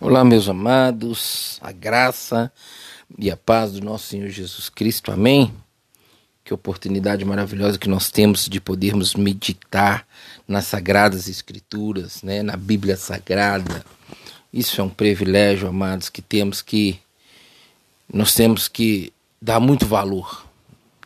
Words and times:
Olá, 0.00 0.24
meus 0.24 0.48
amados, 0.48 1.58
a 1.60 1.72
graça 1.72 2.52
e 3.18 3.32
a 3.32 3.36
paz 3.36 3.72
do 3.72 3.80
nosso 3.80 4.06
Senhor 4.06 4.28
Jesus 4.28 4.68
Cristo, 4.68 5.10
amém? 5.10 5.52
Que 6.44 6.54
oportunidade 6.54 7.24
maravilhosa 7.24 7.80
que 7.80 7.88
nós 7.88 8.08
temos 8.08 8.48
de 8.48 8.60
podermos 8.60 9.16
meditar 9.16 10.06
nas 10.46 10.66
Sagradas 10.66 11.28
Escrituras, 11.28 12.22
né, 12.22 12.44
na 12.44 12.56
Bíblia 12.56 12.96
Sagrada. 12.96 13.84
Isso 14.52 14.80
é 14.80 14.84
um 14.84 14.88
privilégio, 14.88 15.66
amados, 15.66 16.08
que 16.08 16.22
temos 16.22 16.62
que 16.62 17.00
nós 18.14 18.32
temos 18.32 18.68
que 18.68 19.12
dar 19.42 19.58
muito 19.58 19.84
valor. 19.84 20.46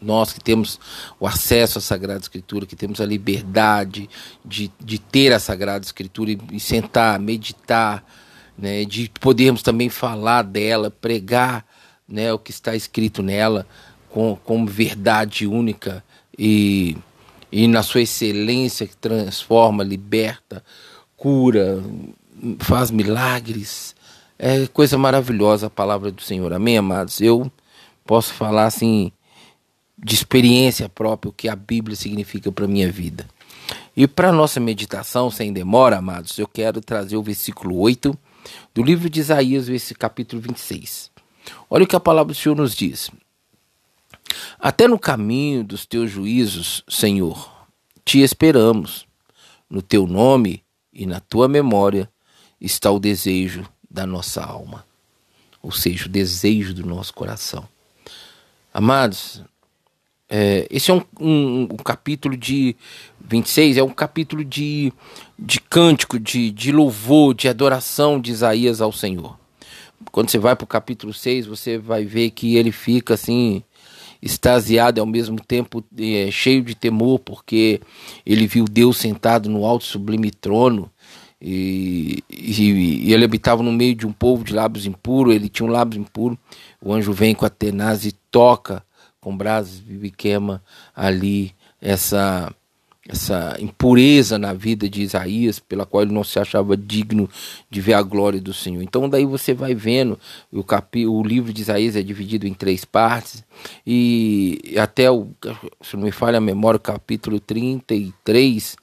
Nós 0.02 0.34
que 0.34 0.40
temos 0.40 0.79
o 1.18 1.27
acesso 1.27 1.79
à 1.79 1.80
Sagrada 1.80 2.20
Escritura, 2.20 2.66
que 2.66 2.77
temos 2.77 3.00
a 3.00 3.06
liberdade 3.06 4.06
de, 4.45 4.70
de 4.79 4.98
ter 4.98 5.32
a 5.32 5.40
Sagrada 5.40 5.82
Escritura 5.82 6.32
e, 6.32 6.38
e 6.52 6.61
sentar, 6.61 7.18
meditar, 7.18 8.04
né, 8.57 8.84
de 8.84 9.11
podermos 9.21 9.62
também 9.62 9.89
falar 9.89 10.43
dela, 10.43 10.90
pregar 10.90 11.64
né, 12.07 12.32
o 12.32 12.39
que 12.39 12.50
está 12.50 12.75
escrito 12.75 13.22
nela 13.22 13.67
com, 14.11 14.36
como 14.45 14.67
verdade 14.67 15.46
única 15.46 16.04
e, 16.39 16.96
e 17.50 17.67
na 17.67 17.82
sua 17.82 18.03
excelência 18.03 18.86
que 18.86 18.96
transforma, 18.96 19.82
liberta, 19.82 20.62
cura, 21.17 21.82
faz 22.59 22.90
milagres. 22.90 23.95
É 24.39 24.67
coisa 24.67 24.98
maravilhosa 24.98 25.67
a 25.67 25.71
palavra 25.71 26.11
do 26.11 26.23
Senhor. 26.23 26.53
Amém, 26.53 26.76
amados? 26.76 27.21
Eu 27.21 27.50
posso 28.04 28.32
falar 28.34 28.67
assim 28.67 29.12
de 29.96 30.14
experiência 30.14 30.89
própria 30.89 31.31
o 31.31 31.32
que 31.32 31.48
a 31.48 31.54
Bíblia 31.54 31.95
significa 31.95 32.50
para 32.50 32.67
minha 32.67 32.91
vida. 32.91 33.27
E 33.97 34.06
para 34.09 34.33
nossa 34.33 34.59
meditação, 34.59 35.31
sem 35.31 35.53
demora, 35.53 35.98
amados, 35.98 36.39
eu 36.39 36.48
quero 36.48 36.81
trazer 36.81 37.17
o 37.17 37.23
versículo 37.23 37.78
8 37.78 38.19
do 38.75 38.83
livro 38.83 39.09
de 39.09 39.20
Isaías, 39.20 39.69
esse 39.69 39.95
capítulo 39.95 40.41
26. 40.42 41.11
Olha 41.69 41.84
o 41.84 41.87
que 41.87 41.97
a 41.97 42.01
palavra 42.01 42.33
do 42.33 42.39
Senhor 42.39 42.55
nos 42.55 42.75
diz. 42.75 43.11
Até 44.59 44.87
no 44.87 44.99
caminho 44.99 45.65
dos 45.65 45.84
teus 45.87 46.11
juízos, 46.11 46.84
Senhor, 46.89 47.51
te 48.05 48.21
esperamos. 48.21 49.07
No 49.69 49.81
teu 49.81 50.07
nome 50.07 50.62
e 50.93 51.07
na 51.07 51.19
tua 51.21 51.49
memória 51.49 52.11
está 52.61 52.91
o 52.91 53.01
desejo 53.01 53.67
da 53.91 54.07
nossa 54.07 54.43
alma, 54.43 54.87
ou 55.62 55.73
seja, 55.73 56.06
o 56.06 56.09
desejo 56.09 56.75
do 56.75 56.87
nosso 56.87 57.12
coração. 57.12 57.67
Amados, 58.73 59.43
é, 60.34 60.66
esse 60.70 60.91
é 60.91 60.94
um, 60.94 61.02
um, 61.20 61.62
um, 61.64 61.77
capítulo 61.77 62.34
de 62.34 62.75
26, 63.28 63.77
é 63.77 63.83
um 63.83 63.91
capítulo 63.91 64.42
de, 64.42 64.91
de 65.38 65.61
cântico, 65.61 66.19
de, 66.19 66.50
de 66.50 66.72
louvor, 66.72 67.34
de 67.34 67.48
adoração 67.48 68.19
de 68.19 68.30
Isaías 68.30 68.80
ao 68.80 68.91
Senhor. 68.91 69.38
Quando 70.10 70.30
você 70.30 70.38
vai 70.38 70.56
para 70.56 70.64
o 70.64 70.66
capítulo 70.66 71.12
6, 71.12 71.44
você 71.44 71.77
vai 71.77 72.06
ver 72.06 72.30
que 72.30 72.56
ele 72.56 72.72
fica 72.72 73.12
assim, 73.12 73.62
extasiado 74.22 74.98
e 74.98 75.00
ao 75.00 75.06
mesmo 75.06 75.38
tempo 75.38 75.84
é, 75.98 76.30
cheio 76.30 76.62
de 76.62 76.75
temor, 76.75 77.19
porque 77.19 77.83
ele 78.25 78.47
viu 78.47 78.64
Deus 78.64 78.97
sentado 78.97 79.50
no 79.50 79.66
alto 79.66 79.84
sublime 79.84 80.30
trono. 80.30 80.91
E, 81.42 82.25
e, 82.30 83.05
e, 83.05 83.12
ele 83.12 83.27
habitava 83.27 83.62
no 83.62 83.70
meio 83.70 83.94
de 83.94 84.06
um 84.06 84.12
povo 84.12 84.44
de 84.44 84.55
lábios 84.55 84.86
impuros, 84.86 85.34
ele 85.34 85.50
tinha 85.50 85.69
um 85.69 85.72
lábio 85.72 86.00
impuro. 86.00 86.38
O 86.80 86.91
anjo 86.91 87.12
vem 87.12 87.34
com 87.34 87.44
a 87.44 87.50
tenaz 87.50 88.06
e 88.06 88.12
toca 88.30 88.83
com 89.23 89.34
brasas 89.34 89.83
e 89.89 90.11
queima 90.11 90.61
ali 90.95 91.55
essa 91.81 92.53
essa 93.09 93.56
impureza 93.59 94.39
na 94.39 94.55
vida 94.55 94.89
de 94.89 95.03
Isaías, 95.03 95.59
pela 95.59 95.84
qual 95.84 96.05
ele 96.05 96.12
não 96.12 96.23
se 96.23 96.39
achava 96.39 96.77
digno 96.77 97.28
de 97.69 97.81
ver 97.81 97.95
a 97.95 98.03
glória 98.03 98.41
do 98.41 98.55
Senhor. 98.55 98.81
Então 98.81 99.09
daí 99.09 99.27
você 99.27 99.53
vai 99.53 99.75
vendo, 99.75 100.19
o, 100.53 100.62
capi, 100.62 101.05
o 101.05 101.20
livro 101.20 101.53
de 101.53 101.62
Isaías 101.62 101.97
é 101.97 102.03
dividido 102.03 102.47
em 102.47 102.55
três 102.55 102.84
partes, 102.84 103.45
e 103.84 104.77
até, 104.78 105.11
o, 105.11 105.28
se 105.81 105.97
não 105.97 106.05
me 106.05 106.12
falha 106.12 106.39
a 106.39 106.41
memória, 106.41 106.77
o 106.77 106.81
capítulo 106.81 107.41
33, 107.41 108.77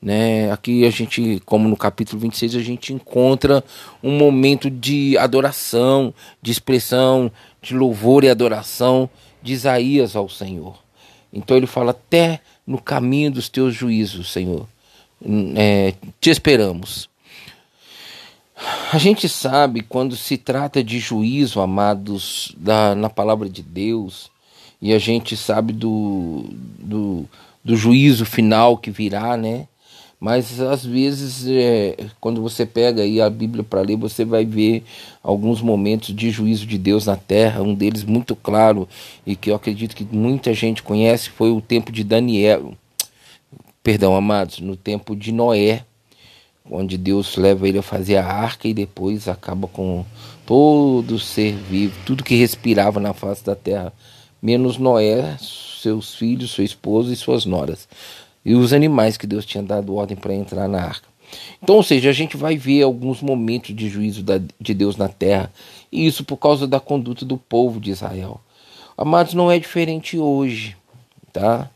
né? 0.00 0.52
Aqui 0.52 0.86
a 0.86 0.90
gente, 0.90 1.42
como 1.44 1.68
no 1.68 1.76
capítulo 1.76 2.20
26, 2.20 2.54
a 2.54 2.62
gente 2.62 2.92
encontra 2.92 3.62
um 4.00 4.16
momento 4.16 4.70
de 4.70 5.18
adoração, 5.18 6.14
de 6.40 6.52
expressão, 6.52 7.30
de 7.60 7.74
louvor 7.74 8.22
e 8.22 8.30
adoração 8.30 9.10
de 9.44 9.52
Isaías 9.52 10.16
ao 10.16 10.28
Senhor. 10.28 10.76
Então 11.32 11.56
ele 11.56 11.66
fala: 11.66 11.90
até 11.90 12.40
no 12.66 12.80
caminho 12.80 13.30
dos 13.30 13.48
teus 13.48 13.74
juízos, 13.74 14.32
Senhor, 14.32 14.66
é, 15.54 15.94
te 16.20 16.30
esperamos. 16.30 17.08
A 18.92 18.98
gente 18.98 19.28
sabe 19.28 19.82
quando 19.82 20.16
se 20.16 20.38
trata 20.38 20.82
de 20.82 20.98
juízo, 20.98 21.60
amados, 21.60 22.54
da, 22.56 22.94
na 22.94 23.10
palavra 23.10 23.48
de 23.48 23.62
Deus, 23.62 24.30
e 24.80 24.94
a 24.94 24.98
gente 24.98 25.36
sabe 25.36 25.72
do, 25.72 26.46
do, 26.78 27.28
do 27.62 27.76
juízo 27.76 28.24
final 28.24 28.78
que 28.78 28.90
virá, 28.90 29.36
né? 29.36 29.66
Mas 30.20 30.60
às 30.60 30.84
vezes, 30.84 31.46
é, 31.46 31.96
quando 32.20 32.40
você 32.40 32.64
pega 32.64 33.02
aí 33.02 33.20
a 33.20 33.28
Bíblia 33.28 33.62
para 33.62 33.82
ler, 33.82 33.96
você 33.96 34.24
vai 34.24 34.44
ver 34.44 34.82
alguns 35.22 35.60
momentos 35.60 36.14
de 36.14 36.30
juízo 36.30 36.66
de 36.66 36.78
Deus 36.78 37.06
na 37.06 37.16
terra. 37.16 37.62
Um 37.62 37.74
deles 37.74 38.04
muito 38.04 38.34
claro 38.34 38.88
e 39.26 39.36
que 39.36 39.50
eu 39.50 39.54
acredito 39.54 39.94
que 39.94 40.04
muita 40.04 40.54
gente 40.54 40.82
conhece 40.82 41.30
foi 41.30 41.50
o 41.50 41.60
tempo 41.60 41.92
de 41.92 42.04
Daniel. 42.04 42.74
Perdão, 43.82 44.16
amados, 44.16 44.60
no 44.60 44.76
tempo 44.76 45.14
de 45.14 45.30
Noé, 45.30 45.84
onde 46.70 46.96
Deus 46.96 47.36
leva 47.36 47.68
ele 47.68 47.78
a 47.78 47.82
fazer 47.82 48.16
a 48.16 48.26
arca 48.26 48.66
e 48.66 48.72
depois 48.72 49.28
acaba 49.28 49.68
com 49.68 50.06
todo 50.46 51.18
ser 51.18 51.54
vivo, 51.54 51.94
tudo 52.06 52.24
que 52.24 52.34
respirava 52.34 52.98
na 52.98 53.12
face 53.12 53.44
da 53.44 53.54
terra, 53.54 53.92
menos 54.40 54.78
Noé, 54.78 55.36
seus 55.38 56.14
filhos, 56.14 56.52
sua 56.52 56.64
esposa 56.64 57.12
e 57.12 57.16
suas 57.16 57.44
noras 57.44 57.86
e 58.44 58.54
os 58.54 58.72
animais 58.72 59.16
que 59.16 59.26
Deus 59.26 59.46
tinha 59.46 59.62
dado 59.62 59.94
ordem 59.94 60.16
para 60.16 60.34
entrar 60.34 60.68
na 60.68 60.82
arca. 60.82 61.08
Então, 61.62 61.76
ou 61.76 61.82
seja, 61.82 62.10
a 62.10 62.12
gente 62.12 62.36
vai 62.36 62.56
ver 62.56 62.82
alguns 62.82 63.22
momentos 63.22 63.74
de 63.74 63.88
juízo 63.88 64.24
de 64.60 64.74
Deus 64.74 64.96
na 64.96 65.08
terra, 65.08 65.52
e 65.90 66.06
isso 66.06 66.24
por 66.24 66.36
causa 66.36 66.66
da 66.66 66.78
conduta 66.78 67.24
do 67.24 67.36
povo 67.36 67.80
de 67.80 67.90
Israel. 67.90 68.40
Amados, 68.96 69.34
não 69.34 69.50
é 69.50 69.58
diferente 69.58 70.18
hoje, 70.18 70.76
tá? 71.32 71.70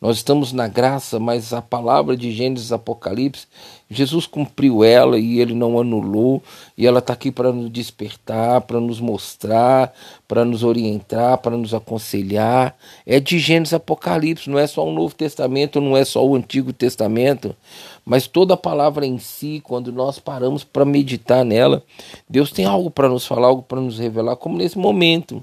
Nós 0.00 0.18
estamos 0.18 0.52
na 0.52 0.68
graça, 0.68 1.18
mas 1.18 1.52
a 1.52 1.60
palavra 1.60 2.16
de 2.16 2.30
Gênesis 2.30 2.70
Apocalipse, 2.70 3.48
Jesus 3.90 4.26
cumpriu 4.26 4.84
ela 4.84 5.18
e 5.18 5.40
ele 5.40 5.54
não 5.54 5.76
anulou, 5.80 6.40
e 6.76 6.86
ela 6.86 7.00
está 7.00 7.14
aqui 7.14 7.32
para 7.32 7.52
nos 7.52 7.68
despertar, 7.68 8.60
para 8.60 8.78
nos 8.78 9.00
mostrar, 9.00 9.92
para 10.28 10.44
nos 10.44 10.62
orientar, 10.62 11.38
para 11.38 11.56
nos 11.56 11.74
aconselhar. 11.74 12.76
É 13.04 13.18
de 13.18 13.40
Gênesis 13.40 13.74
Apocalipse, 13.74 14.48
não 14.48 14.58
é 14.58 14.68
só 14.68 14.86
o 14.86 14.92
Novo 14.92 15.16
Testamento, 15.16 15.80
não 15.80 15.96
é 15.96 16.04
só 16.04 16.24
o 16.24 16.36
Antigo 16.36 16.72
Testamento, 16.72 17.56
mas 18.04 18.28
toda 18.28 18.54
a 18.54 18.58
palavra 18.58 19.04
em 19.04 19.18
si, 19.18 19.60
quando 19.64 19.90
nós 19.90 20.20
paramos 20.20 20.62
para 20.62 20.84
meditar 20.84 21.44
nela, 21.44 21.82
Deus 22.28 22.52
tem 22.52 22.64
algo 22.64 22.88
para 22.88 23.08
nos 23.08 23.26
falar, 23.26 23.48
algo 23.48 23.62
para 23.62 23.80
nos 23.80 23.98
revelar, 23.98 24.36
como 24.36 24.58
nesse 24.58 24.78
momento. 24.78 25.42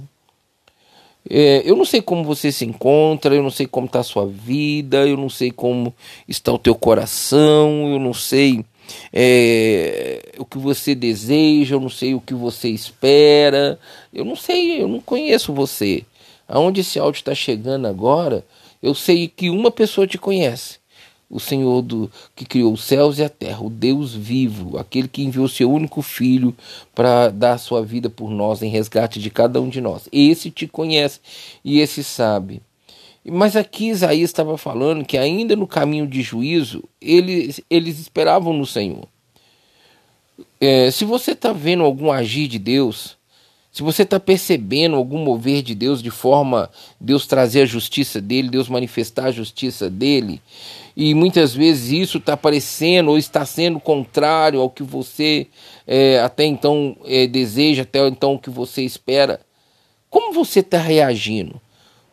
É, 1.30 1.63
eu 1.66 1.75
não 1.75 1.86
sei 1.86 2.02
como 2.02 2.24
você 2.24 2.52
se 2.52 2.66
encontra, 2.66 3.34
eu 3.34 3.41
não 3.41 3.50
sei 3.50 3.66
como 3.66 3.88
está 3.88 4.00
a 4.00 4.03
sua 4.03 4.28
vida, 4.28 5.08
eu 5.08 5.18
não 5.18 5.30
sei 5.30 5.52
como 5.52 5.94
está 6.28 6.53
o 6.53 6.59
teu 6.59 6.75
coração, 6.75 7.90
eu 7.91 8.00
não 8.00 8.13
sei 8.13 8.63
é, 9.12 10.34
o 10.38 10.46
que 10.46 10.58
você 10.58 10.94
deseja, 10.94 11.75
eu 11.75 11.80
não 11.80 11.90
sei 11.90 12.13
o 12.13 12.22
que 12.22 12.34
você 12.34 12.69
espera, 12.69 13.80
eu 14.13 14.24
não 14.24 14.36
sei, 14.36 14.81
eu 14.81 14.88
não 14.88 15.00
conheço 15.00 15.53
você. 15.53 16.03
Aonde 16.47 16.81
esse 16.81 17.00
áudio 17.00 17.19
está 17.19 17.34
chegando 17.34 17.88
agora, 17.88 18.46
eu 18.81 18.94
sei 18.94 19.28
que 19.28 19.50
uma 19.50 19.72
pessoa 19.72 20.06
te 20.06 20.18
conhece 20.18 20.78
o 21.35 21.40
Senhor 21.40 21.81
do, 21.81 22.09
que 22.34 22.46
criou 22.46 22.72
os 22.72 22.85
céus 22.85 23.19
e 23.19 23.23
a 23.23 23.28
terra, 23.28 23.62
o 23.62 23.69
Deus 23.69 24.16
vivo, 24.16 24.78
aquele 24.78 25.09
que 25.09 25.22
enviou 25.22 25.50
seu 25.50 25.69
único 25.69 26.01
filho 26.01 26.56
para 26.94 27.27
dar 27.27 27.57
sua 27.57 27.83
vida 27.83 28.10
por 28.10 28.31
nós 28.31 28.62
em 28.62 28.69
resgate 28.69 29.19
de 29.19 29.30
cada 29.30 29.60
um 29.60 29.68
de 29.68 29.81
nós. 29.81 30.07
Esse 30.13 30.50
te 30.50 30.65
conhece 30.65 31.19
e 31.63 31.81
esse 31.81 32.06
sabe. 32.06 32.62
Mas 33.25 33.57
aqui 33.57 33.89
Isaías 33.89 34.30
estava 34.30 34.57
falando 34.57 35.04
que 35.04 35.18
ainda 35.18 35.57
no 35.57 35.68
caminho 35.68 36.07
de 36.07 36.21
juízo, 36.21 36.86
eles, 37.01 37.60
eles 37.69 38.00
esperavam 38.00 38.54
no 38.54 38.65
Senhor. 38.65 39.06
É, 40.62 40.89
se 40.89 41.04
você 41.04 41.31
está 41.31 41.51
vendo 41.51 41.83
algum 41.83 42.13
agir 42.13 42.48
de 42.48 42.60
Deus, 42.60 43.18
se 43.75 43.83
você 43.83 44.04
está 44.04 44.22
percebendo 44.22 44.95
algum 44.95 45.18
mover 45.18 45.62
de 45.62 45.75
Deus 45.75 46.01
de 46.01 46.10
forma 46.10 46.69
Deus 46.98 47.27
trazer 47.27 47.63
a 47.63 47.66
justiça 47.66 48.22
dele, 48.22 48.50
Deus 48.50 48.69
manifestar 48.69 49.25
a 49.25 49.31
justiça 49.31 49.89
dele, 49.89 50.42
e 50.95 51.13
muitas 51.13 51.54
vezes 51.54 51.92
isso 51.92 52.19
está 52.19 52.38
parecendo 52.38 53.12
ou 53.12 53.18
está 53.18 53.45
sendo 53.45 53.77
contrário 53.77 54.62
ao 54.62 54.69
que 54.69 54.81
você 54.81 55.48
é, 55.86 56.22
até 56.22 56.45
então 56.45 56.95
é, 57.04 57.27
deseja, 57.27 57.81
até 57.81 58.07
então 58.07 58.36
o 58.36 58.39
que 58.39 58.50
você 58.50 58.81
espera, 58.81 59.42
como 60.10 60.31
você 60.31 60.62
está 60.62 60.77
reagindo? 60.77 61.60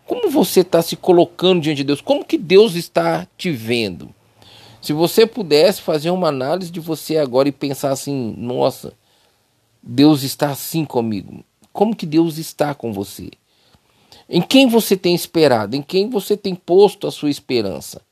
Como 0.05 0.33
você 0.33 0.63
está 0.63 0.83
se 0.83 0.97
colocando 0.97 1.61
diante 1.61 1.77
de 1.77 1.85
Deus? 1.85 2.01
Como 2.01 2.25
que 2.25 2.39
Deus 2.39 2.75
está 2.75 3.25
te 3.39 3.53
vendo? 3.53 4.13
Se 4.81 4.93
você 4.93 5.29
pudesse 5.29 5.81
fazer 5.81 6.11
uma 6.11 6.27
análise 6.27 6.73
de 6.73 6.81
você 6.81 7.19
agora 7.19 7.49
e 7.49 7.53
pensar 7.53 7.93
assim, 7.93 8.35
nossa, 8.37 8.95
Deus 9.81 10.25
está 10.25 10.51
assim 10.51 10.85
comigo. 10.85 11.45
Como 11.73 11.97
que 11.97 12.07
Deus 12.07 12.39
está 12.39 12.75
com 12.75 12.93
você? 12.93 13.31
Em 14.29 14.41
quem 14.41 14.69
você 14.69 14.97
tem 14.97 15.15
esperado? 15.15 15.77
Em 15.77 15.83
quem 15.83 16.09
você 16.09 16.37
tem 16.37 16.55
posto 16.55 17.07
a 17.07 17.11
sua 17.11 17.31
esperança? 17.31 18.03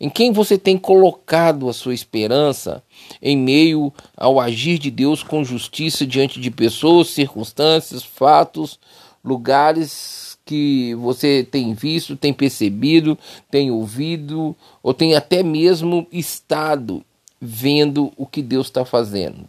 Em 0.00 0.08
quem 0.08 0.30
você 0.30 0.56
tem 0.56 0.78
colocado 0.78 1.68
a 1.68 1.72
sua 1.72 1.92
esperança 1.92 2.82
em 3.20 3.36
meio 3.36 3.92
ao 4.16 4.38
agir 4.38 4.78
de 4.78 4.90
Deus 4.90 5.22
com 5.24 5.42
justiça 5.42 6.06
diante 6.06 6.40
de 6.40 6.50
pessoas, 6.50 7.08
circunstâncias, 7.08 8.04
fatos, 8.04 8.78
lugares 9.24 10.38
que 10.44 10.94
você 10.94 11.46
tem 11.50 11.74
visto, 11.74 12.16
tem 12.16 12.32
percebido, 12.32 13.18
tem 13.50 13.70
ouvido, 13.70 14.56
ou 14.82 14.94
tem 14.94 15.14
até 15.14 15.42
mesmo 15.42 16.06
estado 16.12 17.04
vendo 17.40 18.12
o 18.16 18.24
que 18.24 18.40
Deus 18.40 18.68
está 18.68 18.84
fazendo? 18.84 19.48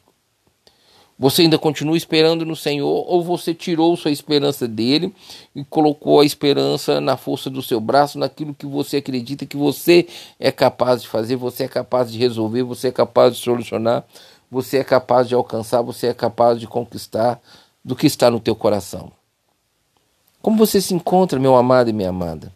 Você 1.19 1.41
ainda 1.41 1.59
continua 1.59 1.97
esperando 1.97 2.45
no 2.45 2.55
Senhor 2.55 3.03
ou 3.05 3.21
você 3.21 3.53
tirou 3.53 3.97
sua 3.97 4.09
esperança 4.09 4.65
dele 4.65 5.13
e 5.53 5.65
colocou 5.65 6.21
a 6.21 6.25
esperança 6.25 7.01
na 7.01 7.17
força 7.17 7.49
do 7.49 7.61
seu 7.61 7.81
braço, 7.81 8.17
naquilo 8.17 8.55
que 8.55 8.65
você 8.65 8.97
acredita 8.97 9.45
que 9.45 9.57
você 9.57 10.07
é 10.39 10.49
capaz 10.49 11.01
de 11.01 11.09
fazer, 11.09 11.35
você 11.35 11.65
é 11.65 11.67
capaz 11.67 12.09
de 12.09 12.17
resolver, 12.17 12.63
você 12.63 12.87
é 12.87 12.91
capaz 12.91 13.35
de 13.35 13.43
solucionar, 13.43 14.05
você 14.49 14.77
é 14.77 14.83
capaz 14.83 15.27
de 15.27 15.35
alcançar, 15.35 15.81
você 15.81 16.07
é 16.07 16.13
capaz 16.13 16.57
de 16.57 16.67
conquistar 16.67 17.41
do 17.83 17.97
que 17.97 18.07
está 18.07 18.31
no 18.31 18.39
teu 18.39 18.55
coração. 18.55 19.11
Como 20.41 20.57
você 20.57 20.79
se 20.79 20.93
encontra, 20.93 21.37
meu 21.37 21.57
amado 21.57 21.89
e 21.89 21.93
minha 21.93 22.09
amada? 22.09 22.53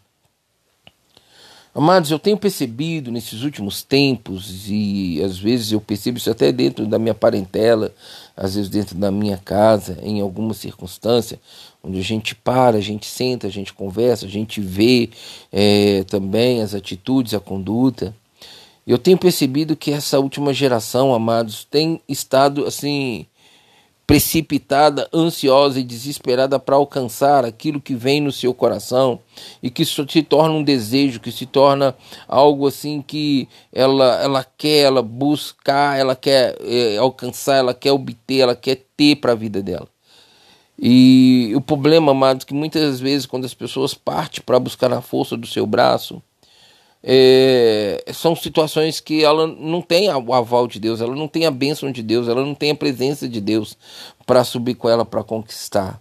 Amados, 1.76 2.12
eu 2.12 2.20
tenho 2.20 2.36
percebido 2.36 3.10
nesses 3.10 3.42
últimos 3.42 3.82
tempos, 3.82 4.66
e 4.68 5.20
às 5.24 5.36
vezes 5.36 5.72
eu 5.72 5.80
percebo 5.80 6.18
isso 6.18 6.30
até 6.30 6.52
dentro 6.52 6.86
da 6.86 7.00
minha 7.00 7.14
parentela, 7.14 7.92
às 8.36 8.54
vezes 8.54 8.70
dentro 8.70 8.94
da 8.96 9.10
minha 9.10 9.36
casa, 9.38 9.98
em 10.00 10.20
alguma 10.20 10.54
circunstância, 10.54 11.40
onde 11.82 11.98
a 11.98 12.02
gente 12.02 12.32
para, 12.32 12.76
a 12.76 12.80
gente 12.80 13.06
senta, 13.06 13.48
a 13.48 13.50
gente 13.50 13.72
conversa, 13.72 14.24
a 14.24 14.28
gente 14.28 14.60
vê 14.60 15.10
é, 15.50 16.04
também 16.04 16.62
as 16.62 16.76
atitudes, 16.76 17.34
a 17.34 17.40
conduta. 17.40 18.14
Eu 18.86 18.96
tenho 18.96 19.18
percebido 19.18 19.74
que 19.74 19.90
essa 19.90 20.20
última 20.20 20.54
geração, 20.54 21.12
amados, 21.12 21.64
tem 21.64 22.00
estado 22.08 22.66
assim 22.66 23.26
precipitada, 24.06 25.08
ansiosa 25.12 25.80
e 25.80 25.82
desesperada 25.82 26.58
para 26.58 26.76
alcançar 26.76 27.44
aquilo 27.44 27.80
que 27.80 27.94
vem 27.94 28.20
no 28.20 28.30
seu 28.30 28.52
coração 28.52 29.18
e 29.62 29.70
que 29.70 29.84
se 29.84 30.22
torna 30.22 30.54
um 30.54 30.62
desejo, 30.62 31.20
que 31.20 31.32
se 31.32 31.46
torna 31.46 31.94
algo 32.28 32.66
assim 32.66 33.02
que 33.02 33.48
ela, 33.72 34.22
ela 34.22 34.46
quer, 34.56 34.82
ela 34.84 35.02
buscar, 35.02 35.98
ela 35.98 36.14
quer 36.14 36.56
é, 36.60 36.98
alcançar, 36.98 37.56
ela 37.56 37.74
quer 37.74 37.92
obter, 37.92 38.40
ela 38.40 38.54
quer 38.54 38.84
ter 38.96 39.16
para 39.16 39.32
a 39.32 39.36
vida 39.36 39.62
dela. 39.62 39.88
E 40.78 41.52
o 41.54 41.60
problema, 41.60 42.12
amados, 42.12 42.44
é 42.44 42.48
que 42.48 42.54
muitas 42.54 43.00
vezes 43.00 43.26
quando 43.26 43.44
as 43.44 43.54
pessoas 43.54 43.94
partem 43.94 44.42
para 44.44 44.58
buscar 44.58 44.92
a 44.92 45.00
força 45.00 45.36
do 45.36 45.46
seu 45.46 45.66
braço, 45.66 46.20
é, 47.06 48.02
são 48.14 48.34
situações 48.34 48.98
que 48.98 49.22
ela 49.22 49.46
não 49.46 49.82
tem 49.82 50.08
o 50.10 50.32
aval 50.32 50.66
de 50.66 50.80
Deus, 50.80 51.02
ela 51.02 51.14
não 51.14 51.28
tem 51.28 51.44
a 51.44 51.50
bênção 51.50 51.92
de 51.92 52.02
Deus, 52.02 52.28
ela 52.28 52.42
não 52.42 52.54
tem 52.54 52.70
a 52.70 52.74
presença 52.74 53.28
de 53.28 53.42
Deus 53.42 53.76
para 54.24 54.42
subir 54.42 54.74
com 54.74 54.88
ela 54.88 55.04
para 55.04 55.22
conquistar. 55.22 56.00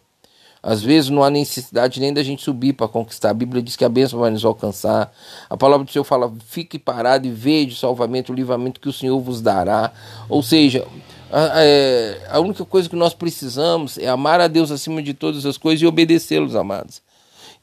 Às 0.66 0.82
vezes 0.82 1.10
não 1.10 1.22
há 1.22 1.30
necessidade 1.30 2.00
nem 2.00 2.14
da 2.14 2.24
gente 2.24 2.42
subir 2.42 2.72
para 2.72 2.88
conquistar. 2.88 3.32
A 3.32 3.34
Bíblia 3.34 3.62
diz 3.62 3.76
que 3.76 3.84
a 3.84 3.90
bênção 3.90 4.18
vai 4.18 4.32
nos 4.32 4.46
alcançar. 4.46 5.14
A 5.50 5.58
palavra 5.58 5.86
do 5.86 5.92
Senhor 5.92 6.06
fala: 6.06 6.32
fique 6.48 6.80
parado 6.80 7.28
e 7.28 7.32
veja 7.32 7.74
o 7.74 7.78
salvamento, 7.78 8.32
o 8.32 8.36
livramento 8.36 8.80
que 8.80 8.88
o 8.88 8.94
Senhor 8.94 9.20
vos 9.20 9.42
dará. 9.42 9.92
Ou 10.30 10.42
seja, 10.42 10.88
a, 11.30 11.62
é, 11.62 12.28
a 12.30 12.40
única 12.40 12.64
coisa 12.64 12.88
que 12.88 12.96
nós 12.96 13.14
precisamos 13.14 13.98
é 13.98 14.08
amar 14.08 14.40
a 14.40 14.48
Deus 14.48 14.72
acima 14.72 15.04
de 15.04 15.14
todas 15.14 15.46
as 15.46 15.58
coisas 15.58 15.82
e 15.82 15.86
obedecê-los, 15.86 16.56
amados. 16.56 17.02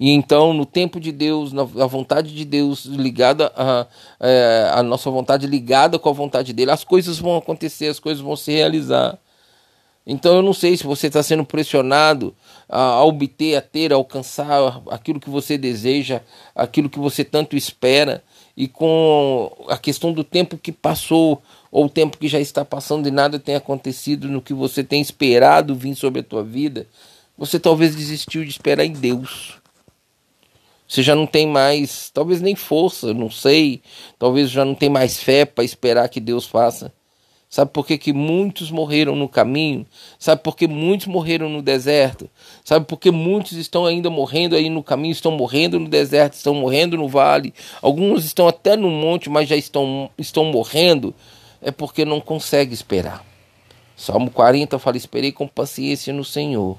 E 0.00 0.08
então, 0.12 0.54
no 0.54 0.64
tempo 0.64 0.98
de 0.98 1.12
Deus, 1.12 1.52
na, 1.52 1.62
vontade 1.62 2.34
de 2.34 2.46
Deus 2.46 2.86
ligada 2.86 3.52
a, 3.54 3.86
é, 4.18 4.70
a 4.72 4.82
nossa 4.82 5.10
vontade 5.10 5.46
ligada 5.46 5.98
com 5.98 6.08
a 6.08 6.12
vontade 6.12 6.54
dele, 6.54 6.70
as 6.70 6.82
coisas 6.82 7.18
vão 7.18 7.36
acontecer, 7.36 7.88
as 7.88 8.00
coisas 8.00 8.22
vão 8.22 8.34
se 8.34 8.50
realizar. 8.50 9.18
Então 10.06 10.36
eu 10.36 10.42
não 10.42 10.54
sei 10.54 10.74
se 10.74 10.84
você 10.84 11.08
está 11.08 11.22
sendo 11.22 11.44
pressionado 11.44 12.34
a, 12.66 12.80
a, 12.80 13.04
obter, 13.04 13.56
a 13.56 13.60
ter, 13.60 13.92
a 13.92 13.96
alcançar 13.96 14.82
aquilo 14.90 15.20
que 15.20 15.28
você 15.28 15.58
deseja, 15.58 16.22
aquilo 16.54 16.88
que 16.88 16.98
você 16.98 17.22
tanto 17.22 17.54
espera, 17.54 18.24
e 18.56 18.66
com 18.66 19.52
a 19.68 19.76
questão 19.76 20.14
do 20.14 20.24
tempo 20.24 20.56
que 20.56 20.72
passou, 20.72 21.42
ou 21.70 21.84
o 21.84 21.90
tempo 21.90 22.16
que 22.16 22.26
já 22.26 22.40
está 22.40 22.64
passando 22.64 23.06
e 23.06 23.10
nada 23.10 23.38
tem 23.38 23.54
acontecido 23.54 24.28
no 24.28 24.40
que 24.40 24.54
você 24.54 24.82
tem 24.82 25.02
esperado 25.02 25.74
vir 25.74 25.94
sobre 25.94 26.20
a 26.20 26.24
tua 26.24 26.42
vida, 26.42 26.86
você 27.36 27.60
talvez 27.60 27.94
desistiu 27.94 28.42
de 28.44 28.50
esperar 28.50 28.86
em 28.86 28.92
Deus. 28.92 29.59
Você 30.90 31.04
já 31.04 31.14
não 31.14 31.24
tem 31.24 31.46
mais, 31.46 32.10
talvez 32.10 32.40
nem 32.40 32.56
força, 32.56 33.14
não 33.14 33.30
sei. 33.30 33.80
Talvez 34.18 34.50
já 34.50 34.64
não 34.64 34.74
tem 34.74 34.88
mais 34.88 35.22
fé 35.22 35.44
para 35.44 35.62
esperar 35.62 36.08
que 36.08 36.18
Deus 36.18 36.46
faça. 36.46 36.92
Sabe 37.48 37.70
por 37.70 37.86
que, 37.86 37.96
que 37.96 38.12
muitos 38.12 38.72
morreram 38.72 39.14
no 39.14 39.28
caminho? 39.28 39.86
Sabe 40.18 40.42
por 40.42 40.56
que 40.56 40.66
muitos 40.66 41.06
morreram 41.06 41.48
no 41.48 41.62
deserto? 41.62 42.28
Sabe 42.64 42.86
por 42.86 42.96
que 42.98 43.12
muitos 43.12 43.52
estão 43.52 43.86
ainda 43.86 44.10
morrendo 44.10 44.56
aí 44.56 44.68
no 44.68 44.82
caminho, 44.82 45.12
estão 45.12 45.30
morrendo 45.30 45.78
no 45.78 45.88
deserto, 45.88 46.32
estão 46.32 46.54
morrendo 46.54 46.96
no 46.96 47.06
vale? 47.06 47.54
Alguns 47.80 48.24
estão 48.24 48.48
até 48.48 48.76
no 48.76 48.90
monte, 48.90 49.30
mas 49.30 49.48
já 49.48 49.56
estão, 49.56 50.10
estão 50.18 50.46
morrendo. 50.46 51.14
É 51.62 51.70
porque 51.70 52.04
não 52.04 52.20
consegue 52.20 52.74
esperar. 52.74 53.24
Salmo 53.96 54.28
40 54.32 54.76
fala: 54.80 54.96
Esperei 54.96 55.30
com 55.30 55.46
paciência 55.46 56.12
no 56.12 56.24
Senhor 56.24 56.76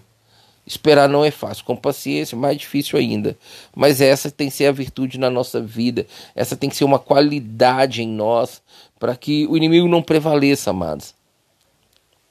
Esperar 0.71 1.09
não 1.09 1.25
é 1.25 1.29
fácil, 1.29 1.65
com 1.65 1.75
paciência, 1.75 2.37
mais 2.37 2.57
difícil 2.57 2.97
ainda. 2.97 3.37
Mas 3.75 3.99
essa 3.99 4.31
tem 4.31 4.47
que 4.47 4.55
ser 4.55 4.67
a 4.67 4.71
virtude 4.71 5.19
na 5.19 5.29
nossa 5.29 5.59
vida, 5.59 6.07
essa 6.33 6.55
tem 6.55 6.69
que 6.69 6.77
ser 6.77 6.85
uma 6.85 6.97
qualidade 6.97 8.01
em 8.01 8.07
nós, 8.07 8.61
para 8.97 9.13
que 9.13 9.45
o 9.47 9.57
inimigo 9.57 9.89
não 9.89 10.01
prevaleça, 10.01 10.69
amados. 10.69 11.13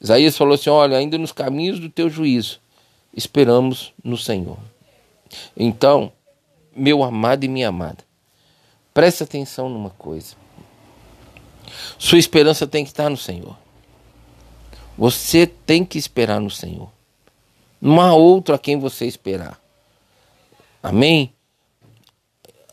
Isaías 0.00 0.38
falou 0.38 0.54
assim: 0.54 0.70
Olha, 0.70 0.96
ainda 0.96 1.18
nos 1.18 1.32
caminhos 1.32 1.78
do 1.78 1.90
teu 1.90 2.08
juízo, 2.08 2.62
esperamos 3.14 3.92
no 4.02 4.16
Senhor. 4.16 4.56
Então, 5.54 6.10
meu 6.74 7.02
amado 7.02 7.44
e 7.44 7.48
minha 7.48 7.68
amada, 7.68 8.02
preste 8.94 9.22
atenção 9.22 9.68
numa 9.68 9.90
coisa. 9.90 10.34
Sua 11.98 12.18
esperança 12.18 12.66
tem 12.66 12.84
que 12.84 12.90
estar 12.90 13.10
no 13.10 13.18
Senhor. 13.18 13.54
Você 14.96 15.46
tem 15.46 15.84
que 15.84 15.98
esperar 15.98 16.40
no 16.40 16.50
Senhor. 16.50 16.90
Não 17.80 18.00
há 18.00 18.14
outro 18.14 18.54
a 18.54 18.58
quem 18.58 18.78
você 18.78 19.06
esperar. 19.06 19.60
Amém? 20.82 21.32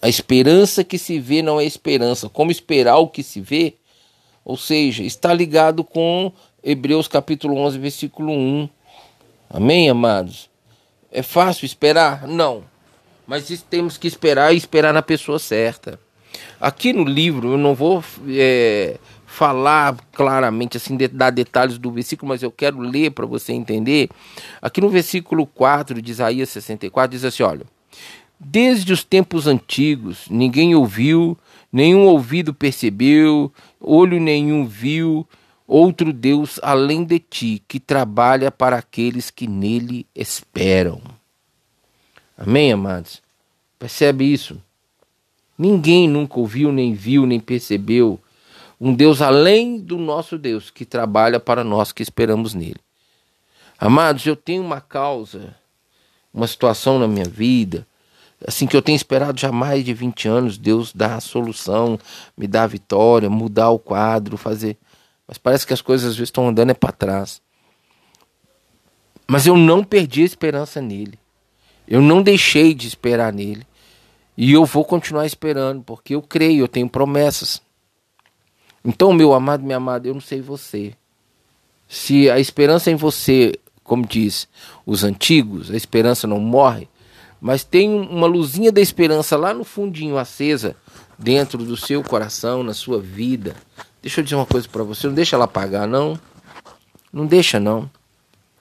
A 0.02 0.10
esperança 0.10 0.84
que 0.84 0.98
se 0.98 1.20
vê 1.20 1.42
não 1.42 1.60
é 1.60 1.66
esperança. 1.66 2.30
Como 2.30 2.52
esperar 2.52 2.98
o 2.98 3.08
que 3.08 3.24
se 3.24 3.42
vê? 3.42 3.76
Ou 4.44 4.56
seja, 4.58 5.04
está 5.04 5.34
ligado 5.34 5.84
com 5.84 6.32
Hebreus 6.64 7.08
capítulo 7.08 7.58
11, 7.58 7.80
versículo 7.80 8.32
1. 8.32 8.70
Amém, 9.50 9.90
amados? 9.90 10.50
É 11.12 11.22
fácil 11.22 11.66
esperar? 11.66 12.28
Não. 12.28 12.64
Mas 13.26 13.48
temos 13.70 13.98
que 13.98 14.08
esperar 14.08 14.54
e 14.54 14.58
esperar 14.58 14.94
na 14.94 15.02
pessoa 15.02 15.40
certa. 15.40 16.00
Aqui 16.60 16.94
no 16.94 17.04
livro, 17.04 17.54
eu 17.54 17.58
não 17.58 17.76
vou 17.76 18.04
é, 18.30 18.98
falar 19.38 19.96
claramente, 20.13 20.77
assim, 20.77 20.98
de, 20.98 21.08
dar 21.08 21.29
detalhes 21.29 21.77
do 21.77 21.91
versículo, 21.91 22.29
mas 22.29 22.41
eu 22.41 22.51
quero 22.51 22.79
ler 22.79 23.12
para 23.12 23.27
você 23.27 23.53
entender. 23.53 24.10
Aqui 24.60 24.82
no 24.82 24.89
versículo 24.89 25.46
4 25.46 26.01
de 26.01 26.12
Isaías 26.12 26.50
64 26.50 27.12
diz 27.12 27.24
assim: 27.24 27.44
olha. 27.44 27.65
Desde 28.39 28.94
os 28.94 29.03
tempos 29.03 29.48
antigos, 29.48 30.27
ninguém 30.29 30.75
ouviu, 30.75 31.36
nenhum 31.74 32.06
ouvido 32.06 32.53
percebeu, 32.53 33.51
olho 33.82 34.20
nenhum 34.20 34.63
viu 34.63 35.27
outro 35.67 36.13
Deus 36.13 36.60
além 36.62 37.03
de 37.03 37.17
ti, 37.17 37.63
que 37.67 37.79
trabalha 37.79 38.51
para 38.51 38.77
aqueles 38.77 39.32
que 39.32 39.48
nele 39.48 40.06
esperam. 40.15 41.01
Amém, 42.38 42.72
amados? 42.72 43.24
Percebe 43.79 44.32
isso? 44.32 44.62
Ninguém 45.58 46.08
nunca 46.08 46.39
ouviu, 46.39 46.72
nem 46.72 46.94
viu, 46.94 47.25
nem 47.25 47.39
percebeu 47.39 48.20
um 48.79 48.93
Deus 48.93 49.22
além 49.22 49.79
do 49.79 49.98
nosso 49.98 50.38
Deus, 50.38 50.69
que 50.69 50.86
trabalha 50.86 51.39
para 51.39 51.63
nós 51.63 51.91
que 51.91 52.03
esperamos 52.03 52.53
nele. 52.53 52.79
Amados, 53.79 54.25
eu 54.25 54.36
tenho 54.36 54.63
uma 54.63 54.81
causa, 54.81 55.55
uma 56.34 56.48
situação 56.48 57.00
na 57.00 57.07
minha 57.07 57.25
vida, 57.25 57.88
assim 58.46 58.67
que 58.67 58.75
eu 58.75 58.81
tenho 58.81 58.96
esperado 58.96 59.39
já 59.39 59.51
mais 59.51 59.84
de 59.84 59.93
20 59.93 60.27
anos, 60.27 60.57
Deus 60.57 60.93
dá 60.93 61.15
a 61.15 61.22
solução, 61.22 62.00
me 62.38 62.48
dá 62.48 62.63
a 62.63 62.67
vitória, 62.67 63.29
mudar 63.29 63.69
o 63.69 63.79
quadro, 63.79 64.38
fazer. 64.38 64.77
Mas 65.27 65.38
parece 65.38 65.65
que 65.65 65.74
as 65.74 65.81
coisas 65.81 66.12
às 66.12 66.15
vezes 66.15 66.29
estão 66.29 66.48
andando 66.48 66.72
é 66.72 66.74
para 66.74 66.91
trás. 66.91 67.41
Mas 69.27 69.46
eu 69.46 69.57
não 69.57 69.84
perdi 69.84 70.22
a 70.22 70.25
esperança 70.25 70.81
nele. 70.81 71.19
Eu 71.88 72.01
não 72.01 72.22
deixei 72.22 72.74
de 72.74 72.88
esperar 72.88 73.34
nele. 73.34 73.65
E 74.38 74.53
eu 74.53 74.65
vou 74.65 74.86
continuar 74.86 75.25
esperando, 75.25 75.84
porque 75.84 76.15
eu 76.15 76.22
creio, 76.22 76.63
eu 76.63 76.67
tenho 76.67 76.88
promessas. 76.88 77.62
Então, 78.88 79.12
meu 79.12 79.34
amado, 79.34 79.65
minha 79.65 79.75
amada, 79.75 80.08
eu 80.08 80.13
não 80.13 80.22
sei 80.22 80.39
você. 80.39 80.94
Se 81.89 82.29
a 82.29 82.39
esperança 82.39 82.89
em 82.89 82.96
você, 82.96 83.53
como 83.84 84.08
diz 84.08 84.48
os 84.86 85.03
antigos, 85.03 85.70
a 85.70 85.75
esperança 85.75 86.25
não 86.25 86.39
morre, 86.39 86.88
mas 87.41 87.65
tem 87.65 87.89
uma 87.89 88.25
luzinha 88.25 88.72
da 88.72 88.79
esperança 88.79 89.36
lá 89.36 89.53
no 89.53 89.65
fundinho 89.65 90.17
acesa, 90.17 90.74
dentro 91.20 91.65
do 91.65 91.75
seu 91.75 92.01
coração, 92.01 92.63
na 92.63 92.74
sua 92.74 92.98
vida. 92.98 93.58
Deixa 94.01 94.22
eu 94.22 94.24
dizer 94.24 94.38
uma 94.38 94.46
coisa 94.46 94.70
para 94.70 94.84
você, 94.84 95.06
não 95.06 95.13
deixa 95.13 95.36
ela 95.36 95.44
apagar 95.44 95.86
não. 95.86 96.17
Não 97.12 97.25
deixa 97.25 97.60
não. 97.60 97.91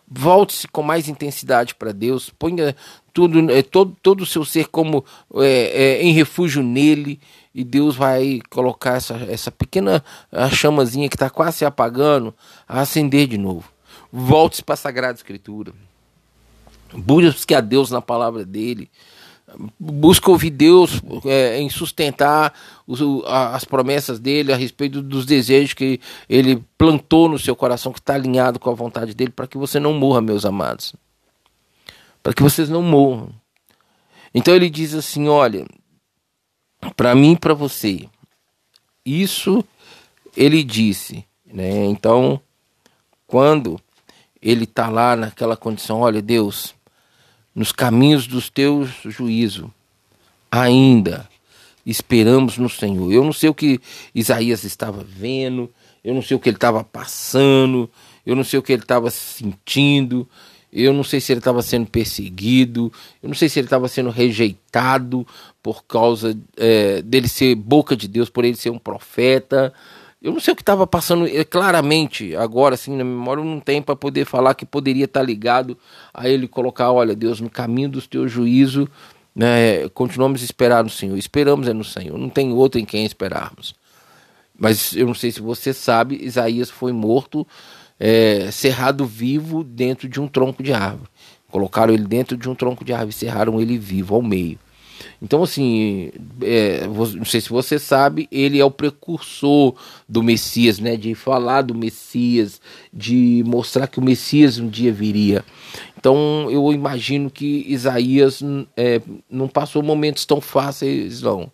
Volte-se 0.09 0.69
com 0.69 0.83
mais 0.83 1.09
intensidade 1.09 1.75
para 1.75 1.93
Deus, 1.93 2.31
ponha 2.31 2.77
tudo, 3.13 3.51
é, 3.51 3.63
todo, 3.63 3.97
todo 4.01 4.21
o 4.21 4.27
seu 4.27 4.45
ser 4.45 4.69
como 4.69 5.05
é, 5.37 5.47
é, 5.47 6.03
em 6.03 6.13
refúgio 6.13 6.63
nele, 6.63 7.19
e 7.53 7.65
Deus 7.65 7.97
vai 7.97 8.41
colocar 8.51 8.97
essa, 8.97 9.15
essa 9.29 9.51
pequena 9.51 10.05
chamazinha 10.53 11.09
que 11.09 11.17
está 11.17 11.31
quase 11.31 11.59
se 11.59 11.65
apagando 11.65 12.35
a 12.69 12.83
acender 12.83 13.27
de 13.27 13.39
novo. 13.39 13.69
Volte-se 14.13 14.63
para 14.63 14.75
a 14.75 14.77
Sagrada 14.77 15.15
Escritura. 15.15 15.73
Busque 16.93 17.55
a 17.55 17.61
Deus 17.61 17.91
na 17.91 18.01
palavra 18.01 18.45
dele. 18.45 18.91
Busca 19.79 20.31
ouvir 20.31 20.51
Deus 20.51 21.01
é, 21.25 21.59
em 21.61 21.69
sustentar 21.71 22.53
os, 22.87 23.01
as 23.27 23.65
promessas 23.65 24.19
dele 24.19 24.53
a 24.53 24.57
respeito 24.57 25.03
dos 25.03 25.25
desejos 25.25 25.73
que 25.73 26.01
ele 26.29 26.63
plantou 26.77 27.29
no 27.29 27.39
seu 27.39 27.57
coração, 27.57 27.93
que 27.93 27.99
está 27.99 28.15
alinhado 28.15 28.59
com 28.59 28.71
a 28.71 28.75
vontade 28.75 29.15
dele, 29.15 29.31
para 29.31 29.47
que 29.47 29.57
você 29.57 29.81
não 29.81 29.93
morra, 29.93 30.21
meus 30.21 30.45
amados. 30.45 30.95
Para 32.23 32.35
que 32.35 32.43
vocês 32.43 32.69
não 32.69 32.83
morram. 32.83 33.31
Então 34.35 34.55
ele 34.55 34.69
diz 34.69 34.93
assim: 34.95 35.29
olha, 35.29 35.67
para 36.97 37.15
mim 37.15 37.33
e 37.33 37.39
para 37.39 37.55
você. 37.55 38.09
Isso 39.05 39.65
ele 40.37 40.63
disse, 40.63 41.25
né? 41.45 41.87
Então, 41.87 42.41
quando 43.27 43.81
ele 44.43 44.65
está 44.65 44.89
lá 44.89 45.17
naquela 45.17 45.57
condição, 45.57 46.01
olha, 46.01 46.21
Deus, 46.21 46.76
nos 47.57 47.73
caminhos 47.73 48.27
dos 48.27 48.51
teus 48.51 48.91
juízos, 49.03 49.71
ainda 50.51 51.27
esperamos 51.87 52.59
no 52.59 52.69
Senhor. 52.69 53.11
Eu 53.11 53.25
não 53.25 53.33
sei 53.33 53.49
o 53.49 53.55
que 53.55 53.81
Isaías 54.15 54.63
estava 54.63 55.03
vendo, 55.03 55.73
eu 56.05 56.13
não 56.15 56.21
sei 56.21 56.37
o 56.37 56.41
que 56.41 56.51
ele 56.51 56.59
estava 56.59 56.85
passando, 56.85 57.91
eu 58.27 58.37
não 58.37 58.45
sei 58.45 58.59
o 58.59 58.63
que 58.63 58.75
ele 58.75 58.83
estava 58.83 59.09
sentindo, 59.09 60.29
eu 60.71 60.93
não 60.93 61.03
sei 61.03 61.19
se 61.19 61.33
ele 61.33 61.41
estava 61.41 61.63
sendo 61.63 61.87
perseguido, 61.87 62.93
eu 63.23 63.29
não 63.29 63.35
sei 63.35 63.49
se 63.49 63.59
ele 63.59 63.67
estava 63.67 63.89
sendo 63.89 64.11
rejeitado 64.11 65.27
por 65.63 65.83
causa 65.85 66.37
é, 66.59 67.01
dele 67.01 67.27
ser 67.27 67.55
boca 67.55 67.97
de 67.97 68.07
Deus, 68.07 68.29
por 68.29 68.45
ele 68.45 68.57
ser 68.57 68.69
um 68.69 68.79
profeta. 68.79 69.73
Eu 70.27 70.33
não 70.33 70.41
sei 70.41 70.55
o 70.55 70.57
que 70.57 70.63
estava 70.63 70.89
passando 70.89 71.25
é, 71.25 71.45
claramente 71.45 72.35
agora, 72.35 72.75
assim, 72.75 72.97
na 72.97 73.05
memória, 73.05 73.45
não 73.45 73.61
tem 73.61 73.81
para 73.81 73.95
poder 73.95 74.25
falar 74.25 74.55
que 74.55 74.67
poderia 74.67 75.05
estar 75.05 75.21
tá 75.21 75.25
ligado 75.25 75.79
a 76.13 76.29
ele 76.29 76.49
colocar, 76.49 76.91
olha, 76.91 77.15
Deus, 77.15 77.41
no 77.41 77.49
caminho 77.49 77.91
dos 77.91 78.09
teus 78.09 78.33
juízos, 78.33 78.89
né, 79.33 79.89
continuamos 79.91 80.43
a 80.43 80.45
esperar 80.45 80.83
no 80.83 80.91
Senhor. 80.91 81.17
Esperamos 81.17 81.69
é 81.69 81.73
no 81.73 81.85
Senhor, 81.85 82.19
não 82.19 82.29
tem 82.29 82.53
outro 82.53 82.81
em 82.81 82.85
quem 82.85 83.07
esperarmos. 83.07 83.77
Mas 84.59 84.97
eu 84.97 85.07
não 85.07 85.15
sei 85.15 85.31
se 85.31 85.41
você 85.41 85.73
sabe, 85.73 86.19
Isaías 86.21 86.71
foi 86.71 86.91
morto 86.91 87.47
é, 87.97 88.51
cerrado 88.51 89.07
vivo 89.07 89.63
dentro 89.63 90.09
de 90.09 90.21
um 90.21 90.27
tronco 90.27 90.61
de 90.61 90.73
árvore. 90.73 91.09
Colocaram 91.53 91.95
ele 91.95 92.05
dentro 92.05 92.37
de 92.37 92.51
um 92.51 92.55
tronco 92.57 92.85
de 92.85 92.93
árvore 92.93 93.13
cerraram 93.13 93.61
ele 93.61 93.79
vivo 93.79 94.17
ao 94.17 94.23
meio. 94.23 94.59
Então, 95.21 95.43
assim, 95.43 96.11
é, 96.43 96.87
não 96.87 97.25
sei 97.25 97.41
se 97.41 97.49
você 97.49 97.79
sabe, 97.79 98.29
ele 98.31 98.61
é 98.61 98.65
o 98.65 98.71
precursor 98.71 99.75
do 100.09 100.23
Messias, 100.23 100.79
né? 100.79 100.97
De 100.97 101.15
falar 101.15 101.63
do 101.63 101.75
Messias, 101.75 102.61
de 102.93 103.43
mostrar 103.47 103.87
que 103.87 103.99
o 103.99 104.03
Messias 104.05 104.59
um 104.59 104.69
dia 104.69 104.93
viria. 104.93 105.45
Então, 105.99 106.49
eu 106.51 106.73
imagino 106.73 107.31
que 107.31 107.65
Isaías 107.69 108.43
é, 108.77 109.01
não 109.31 109.49
passou 109.49 109.83
momentos 109.83 110.25
tão 110.25 110.41
fáceis, 110.41 111.23
não 111.23 111.51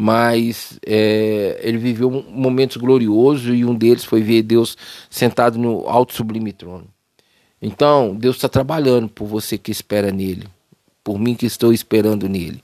mas 0.00 0.78
é, 0.86 1.60
ele 1.62 1.76
viveu 1.76 2.10
momentos 2.10 2.78
gloriosos 2.78 3.54
e 3.54 3.66
um 3.66 3.74
deles 3.74 4.02
foi 4.02 4.22
ver 4.22 4.42
Deus 4.42 4.74
sentado 5.10 5.58
no 5.58 5.86
alto 5.86 6.14
sublime 6.14 6.54
trono. 6.54 6.86
Então, 7.60 8.16
Deus 8.16 8.36
está 8.36 8.48
trabalhando 8.48 9.10
por 9.10 9.26
você 9.26 9.58
que 9.58 9.70
espera 9.70 10.10
nele, 10.10 10.48
por 11.02 11.18
mim 11.18 11.34
que 11.34 11.46
estou 11.46 11.72
esperando 11.72 12.28
nele. 12.28 12.62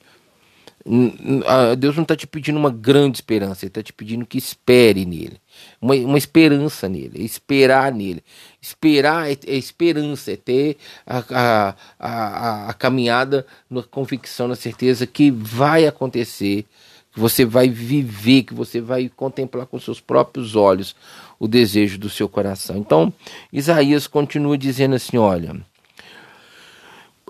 Deus 1.78 1.97
não 1.97 2.02
está 2.02 2.14
te 2.14 2.28
pedindo 2.28 2.59
uma 2.59 2.71
grande 2.71 3.19
esperança, 3.19 3.64
Ele 3.64 3.71
está 3.71 3.83
te 3.83 3.93
pedindo 3.93 4.25
que 4.25 4.38
espere 4.38 5.05
nele, 5.05 5.40
uma, 5.81 5.97
uma 5.97 6.16
esperança 6.16 6.88
nele, 6.88 7.25
esperar 7.25 7.93
nele. 7.93 8.23
Esperar 8.62 9.28
é, 9.28 9.37
é 9.47 9.57
esperança, 9.57 10.31
é 10.33 10.37
ter 10.37 10.76
a, 11.05 11.25
a, 11.31 11.75
a, 11.99 12.71
a 12.71 12.75
caminhada 12.75 13.45
na 13.69 13.83
convicção, 13.83 14.47
na 14.47 14.55
certeza 14.55 15.07
que 15.09 15.28
vai 15.31 15.87
acontecer 15.87 16.64
que 17.12 17.19
você 17.19 17.45
vai 17.45 17.69
viver, 17.69 18.43
que 18.43 18.55
você 18.55 18.81
vai 18.81 19.09
contemplar 19.09 19.66
com 19.66 19.81
seus 19.81 20.00
próprios 20.00 20.55
olhos 20.55 20.95
o 21.38 21.49
desejo 21.49 21.99
do 21.99 22.11
seu 22.11 22.28
coração. 22.28 22.76
Então, 22.76 23.12
Isaías 23.52 24.07
continua 24.07 24.57
dizendo 24.57 24.95
assim: 24.95 25.16
olha, 25.16 25.57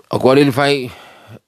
agora 0.09 0.39
ele 0.39 0.51
vai, 0.51 0.91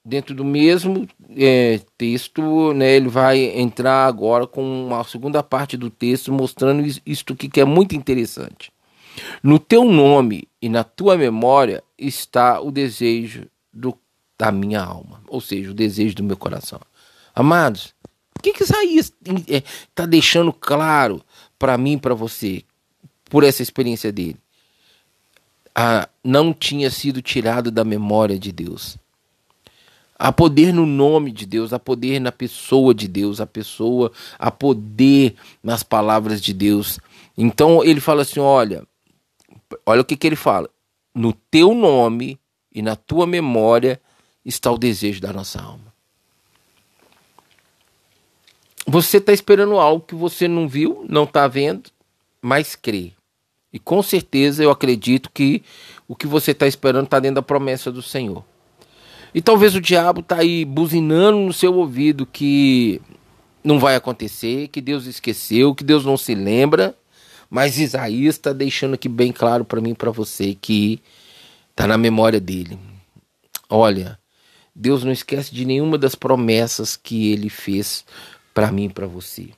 dentro 0.03 0.35
do 0.35 0.43
mesmo 0.43 1.07
é, 1.37 1.79
texto, 1.97 2.73
né, 2.73 2.95
ele 2.95 3.09
vai 3.09 3.39
entrar 3.59 4.05
agora 4.05 4.45
com 4.45 4.87
uma 4.87 5.03
segunda 5.03 5.41
parte 5.41 5.77
do 5.77 5.89
texto 5.89 6.31
mostrando 6.31 6.85
isto 7.05 7.35
que, 7.35 7.49
que 7.49 7.61
é 7.61 7.65
muito 7.65 7.95
interessante. 7.95 8.71
No 9.43 9.59
teu 9.59 9.83
nome 9.83 10.47
e 10.61 10.69
na 10.69 10.83
tua 10.83 11.17
memória 11.17 11.83
está 11.97 12.61
o 12.61 12.71
desejo 12.71 13.47
do, 13.73 13.97
da 14.37 14.51
minha 14.51 14.81
alma, 14.81 15.21
ou 15.27 15.41
seja, 15.41 15.71
o 15.71 15.73
desejo 15.73 16.15
do 16.15 16.23
meu 16.23 16.37
coração. 16.37 16.79
Amados, 17.35 17.93
o 18.37 18.41
que, 18.41 18.53
que 18.53 18.63
Isaías 18.63 19.13
está 19.87 20.03
é, 20.03 20.07
deixando 20.07 20.53
claro 20.53 21.21
para 21.57 21.77
mim 21.77 21.97
para 21.97 22.13
você, 22.13 22.63
por 23.25 23.43
essa 23.43 23.61
experiência 23.61 24.11
dele? 24.11 24.37
Ah, 25.73 26.09
não 26.23 26.53
tinha 26.53 26.89
sido 26.89 27.21
tirado 27.21 27.71
da 27.71 27.83
memória 27.83 28.37
de 28.37 28.51
Deus. 28.51 28.97
Há 30.17 30.33
poder 30.33 30.73
no 30.73 30.85
nome 30.85 31.31
de 31.31 31.45
Deus, 31.45 31.71
há 31.71 31.79
poder 31.79 32.19
na 32.19 32.31
pessoa 32.31 32.93
de 32.93 33.07
Deus, 33.07 33.39
a 33.39 33.47
pessoa, 33.47 34.11
há 34.37 34.51
poder 34.51 35.35
nas 35.63 35.81
palavras 35.81 36.41
de 36.41 36.53
Deus. 36.53 36.99
Então 37.37 37.81
ele 37.83 38.01
fala 38.01 38.23
assim: 38.23 38.41
olha, 38.41 38.85
olha 39.85 40.01
o 40.01 40.05
que, 40.05 40.17
que 40.17 40.27
ele 40.27 40.35
fala. 40.35 40.69
No 41.15 41.31
teu 41.31 41.73
nome 41.73 42.37
e 42.73 42.81
na 42.81 42.97
tua 42.97 43.25
memória 43.25 44.01
está 44.43 44.69
o 44.69 44.77
desejo 44.77 45.21
da 45.21 45.31
nossa 45.31 45.61
alma. 45.61 45.89
Você 48.85 49.17
está 49.17 49.31
esperando 49.31 49.79
algo 49.79 50.03
que 50.05 50.15
você 50.15 50.47
não 50.47 50.67
viu, 50.67 51.05
não 51.07 51.23
está 51.23 51.47
vendo, 51.47 51.91
mas 52.41 52.75
crê. 52.75 53.13
E 53.71 53.79
com 53.79 54.01
certeza 54.01 54.63
eu 54.63 54.71
acredito 54.71 55.29
que 55.31 55.63
o 56.07 56.15
que 56.15 56.25
você 56.25 56.51
está 56.51 56.67
esperando 56.67 57.05
está 57.05 57.19
dentro 57.19 57.35
da 57.35 57.41
promessa 57.41 57.91
do 57.91 58.01
Senhor. 58.01 58.43
E 59.33 59.41
talvez 59.41 59.75
o 59.75 59.81
diabo 59.81 60.21
está 60.21 60.37
aí 60.37 60.65
buzinando 60.65 61.37
no 61.37 61.53
seu 61.53 61.75
ouvido 61.75 62.25
que 62.25 62.99
não 63.63 63.79
vai 63.79 63.95
acontecer, 63.95 64.69
que 64.69 64.81
Deus 64.81 65.05
esqueceu, 65.05 65.75
que 65.75 65.83
Deus 65.83 66.03
não 66.03 66.17
se 66.17 66.33
lembra. 66.33 66.95
Mas 67.49 67.77
Isaías 67.77 68.35
está 68.35 68.53
deixando 68.53 68.95
aqui 68.95 69.09
bem 69.09 69.31
claro 69.31 69.63
para 69.65 69.81
mim 69.81 69.91
e 69.91 69.95
para 69.95 70.11
você 70.11 70.55
que 70.59 71.01
está 71.71 71.85
na 71.87 71.97
memória 71.97 72.39
dele. 72.39 72.77
Olha, 73.69 74.19
Deus 74.75 75.03
não 75.03 75.11
esquece 75.11 75.53
de 75.53 75.65
nenhuma 75.65 75.97
das 75.97 76.15
promessas 76.15 76.95
que 76.95 77.31
ele 77.31 77.49
fez 77.49 78.05
para 78.53 78.71
mim 78.71 78.85
e 78.85 78.89
para 78.89 79.07
você. 79.07 79.49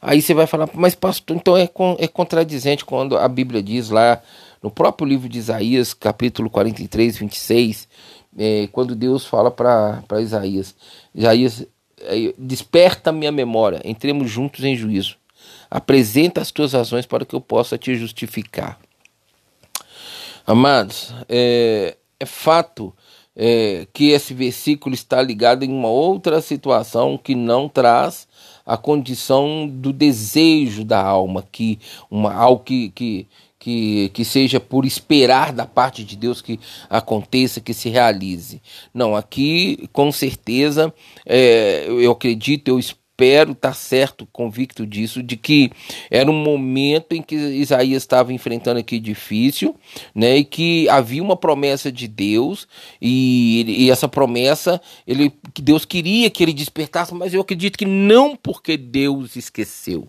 Aí 0.00 0.22
você 0.22 0.32
vai 0.32 0.46
falar, 0.46 0.68
mas 0.74 0.94
pastor, 0.94 1.36
então 1.36 1.56
é, 1.56 1.68
é 1.98 2.08
contradizente 2.08 2.84
quando 2.84 3.16
a 3.16 3.26
Bíblia 3.26 3.62
diz 3.62 3.90
lá 3.90 4.22
no 4.62 4.70
próprio 4.70 5.08
livro 5.08 5.28
de 5.28 5.38
Isaías, 5.38 5.92
capítulo 5.92 6.48
43, 6.50 7.18
26, 7.18 7.88
é, 8.38 8.68
quando 8.70 8.94
Deus 8.94 9.26
fala 9.26 9.50
para 9.50 10.02
Isaías: 10.20 10.74
Isaías, 11.14 11.66
é, 12.00 12.32
desperta 12.38 13.12
minha 13.12 13.32
memória, 13.32 13.80
entremos 13.84 14.30
juntos 14.30 14.64
em 14.64 14.76
juízo. 14.76 15.16
Apresenta 15.70 16.40
as 16.40 16.50
tuas 16.50 16.72
razões 16.72 17.06
para 17.06 17.24
que 17.24 17.34
eu 17.34 17.40
possa 17.40 17.76
te 17.76 17.94
justificar. 17.94 18.78
Amados, 20.46 21.12
é, 21.28 21.96
é 22.18 22.24
fato 22.24 22.94
é, 23.36 23.86
que 23.92 24.10
esse 24.10 24.34
versículo 24.34 24.94
está 24.94 25.20
ligado 25.22 25.62
em 25.62 25.70
uma 25.70 25.88
outra 25.88 26.40
situação 26.40 27.16
que 27.16 27.34
não 27.34 27.68
traz 27.68 28.26
a 28.68 28.76
condição 28.76 29.66
do 29.66 29.94
desejo 29.94 30.84
da 30.84 31.02
alma, 31.02 31.42
que 31.50 31.78
uma, 32.10 32.34
algo 32.34 32.62
que, 32.62 32.90
que, 32.90 33.26
que, 33.58 34.10
que 34.10 34.24
seja 34.26 34.60
por 34.60 34.84
esperar 34.84 35.54
da 35.54 35.64
parte 35.64 36.04
de 36.04 36.14
Deus 36.14 36.42
que 36.42 36.60
aconteça, 36.90 37.62
que 37.62 37.72
se 37.72 37.88
realize. 37.88 38.60
Não, 38.92 39.16
aqui 39.16 39.88
com 39.90 40.12
certeza 40.12 40.92
é, 41.24 41.86
eu 41.88 42.12
acredito, 42.12 42.68
eu 42.68 42.78
espero 42.78 43.07
estar 43.24 43.54
tá 43.54 43.72
certo, 43.72 44.26
convicto 44.32 44.86
disso, 44.86 45.22
de 45.22 45.36
que 45.36 45.70
era 46.10 46.30
um 46.30 46.42
momento 46.42 47.12
em 47.12 47.22
que 47.22 47.34
Isaías 47.34 48.02
estava 48.02 48.32
enfrentando 48.32 48.78
aqui 48.78 48.98
difícil, 49.00 49.74
né? 50.14 50.38
E 50.38 50.44
que 50.44 50.88
havia 50.88 51.22
uma 51.22 51.36
promessa 51.36 51.90
de 51.90 52.06
Deus, 52.06 52.68
e, 53.00 53.64
e 53.66 53.90
essa 53.90 54.08
promessa, 54.08 54.80
ele, 55.06 55.32
que 55.52 55.62
Deus 55.62 55.84
queria 55.84 56.30
que 56.30 56.42
ele 56.42 56.52
despertasse, 56.52 57.14
mas 57.14 57.34
eu 57.34 57.40
acredito 57.40 57.78
que 57.78 57.86
não 57.86 58.36
porque 58.36 58.76
Deus 58.76 59.36
esqueceu, 59.36 60.08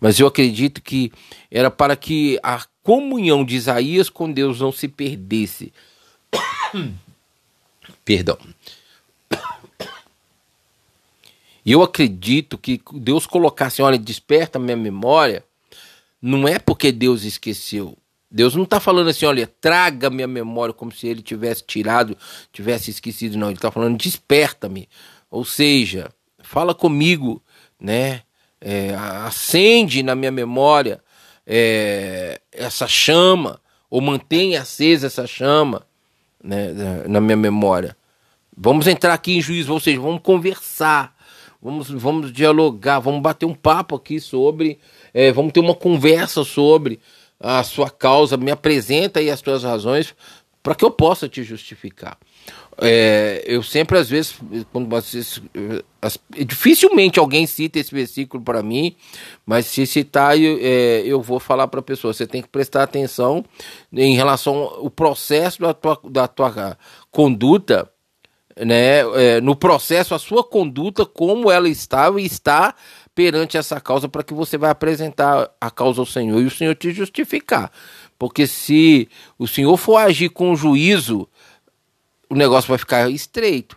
mas 0.00 0.18
eu 0.18 0.26
acredito 0.26 0.82
que 0.82 1.10
era 1.50 1.70
para 1.70 1.96
que 1.96 2.38
a 2.42 2.62
comunhão 2.82 3.44
de 3.44 3.56
Isaías 3.56 4.10
com 4.10 4.30
Deus 4.30 4.60
não 4.60 4.72
se 4.72 4.88
perdesse. 4.88 5.72
Perdão. 8.04 8.36
E 11.64 11.72
eu 11.72 11.82
acredito 11.82 12.58
que 12.58 12.80
Deus 12.94 13.26
colocasse, 13.26 13.82
olha, 13.82 13.98
desperta 13.98 14.58
minha 14.58 14.76
memória, 14.76 15.44
não 16.20 16.46
é 16.46 16.58
porque 16.58 16.90
Deus 16.90 17.24
esqueceu. 17.24 17.96
Deus 18.30 18.54
não 18.54 18.64
está 18.64 18.80
falando 18.80 19.08
assim, 19.08 19.26
olha, 19.26 19.46
traga 19.60 20.08
minha 20.08 20.26
memória 20.26 20.72
como 20.72 20.90
se 20.90 21.06
ele 21.06 21.20
tivesse 21.20 21.62
tirado, 21.64 22.16
tivesse 22.50 22.90
esquecido, 22.90 23.36
não. 23.36 23.48
Ele 23.48 23.56
está 23.56 23.70
falando, 23.70 23.98
desperta-me. 23.98 24.88
Ou 25.30 25.44
seja, 25.44 26.10
fala 26.42 26.74
comigo, 26.74 27.42
né? 27.78 28.22
É, 28.60 28.94
acende 28.94 30.04
na 30.04 30.14
minha 30.14 30.30
memória 30.30 31.02
é, 31.46 32.40
essa 32.52 32.86
chama, 32.86 33.60
ou 33.90 34.00
mantenha 34.00 34.62
acesa 34.62 35.08
essa 35.08 35.26
chama 35.26 35.84
né, 36.42 36.72
na 37.08 37.20
minha 37.20 37.36
memória. 37.36 37.96
Vamos 38.56 38.86
entrar 38.86 39.14
aqui 39.14 39.36
em 39.36 39.42
juízo, 39.42 39.72
ou 39.72 39.80
seja, 39.80 40.00
vamos 40.00 40.22
conversar, 40.22 41.11
vamos, 41.62 41.88
vamos 41.88 42.32
dialogar, 42.32 42.98
vamos 42.98 43.22
bater 43.22 43.46
um 43.46 43.54
papo 43.54 43.94
aqui 43.94 44.18
sobre, 44.18 44.78
é, 45.14 45.30
vamos 45.30 45.52
ter 45.52 45.60
uma 45.60 45.74
conversa 45.74 46.42
sobre 46.44 46.98
a 47.38 47.62
sua 47.62 47.90
causa, 47.90 48.36
me 48.36 48.50
apresenta 48.50 49.20
aí 49.20 49.30
as 49.30 49.40
suas 49.40 49.62
razões 49.64 50.14
para 50.62 50.74
que 50.74 50.84
eu 50.84 50.90
possa 50.90 51.28
te 51.28 51.42
justificar. 51.42 52.16
É, 52.80 53.42
eu 53.46 53.62
sempre, 53.62 53.98
às 53.98 54.08
vezes, 54.08 54.36
quando 54.72 54.88
vocês. 54.88 55.42
As, 56.00 56.18
dificilmente 56.30 57.18
alguém 57.18 57.46
cita 57.46 57.78
esse 57.78 57.94
versículo 57.94 58.42
para 58.42 58.62
mim, 58.62 58.96
mas 59.44 59.66
se 59.66 59.86
citar, 59.86 60.38
eu, 60.40 60.58
é, 60.60 61.02
eu 61.04 61.20
vou 61.20 61.38
falar 61.38 61.68
para 61.68 61.80
a 61.80 61.82
pessoa: 61.82 62.14
você 62.14 62.26
tem 62.26 62.40
que 62.40 62.48
prestar 62.48 62.84
atenção 62.84 63.44
em 63.92 64.14
relação 64.14 64.54
ao 64.54 64.90
processo 64.90 65.60
da 65.60 65.74
tua, 65.74 66.00
da 66.08 66.26
tua 66.26 66.78
conduta, 67.10 67.90
né, 68.56 69.00
é, 69.00 69.40
no 69.40 69.56
processo, 69.56 70.14
a 70.14 70.18
sua 70.18 70.44
conduta, 70.44 71.04
como 71.06 71.50
ela 71.50 71.68
estava 71.68 72.20
e 72.20 72.26
está 72.26 72.74
perante 73.14 73.56
essa 73.56 73.80
causa, 73.80 74.08
para 74.08 74.22
que 74.22 74.34
você 74.34 74.56
vai 74.56 74.70
apresentar 74.70 75.50
a 75.60 75.70
causa 75.70 76.00
ao 76.00 76.06
Senhor 76.06 76.40
e 76.40 76.46
o 76.46 76.50
Senhor 76.50 76.74
te 76.74 76.92
justificar. 76.92 77.70
Porque 78.18 78.46
se 78.46 79.08
o 79.38 79.46
Senhor 79.46 79.76
for 79.76 79.96
agir 79.96 80.30
com 80.30 80.54
juízo 80.54 81.28
o 82.32 82.34
negócio 82.34 82.68
vai 82.68 82.78
ficar 82.78 83.10
estreito. 83.10 83.76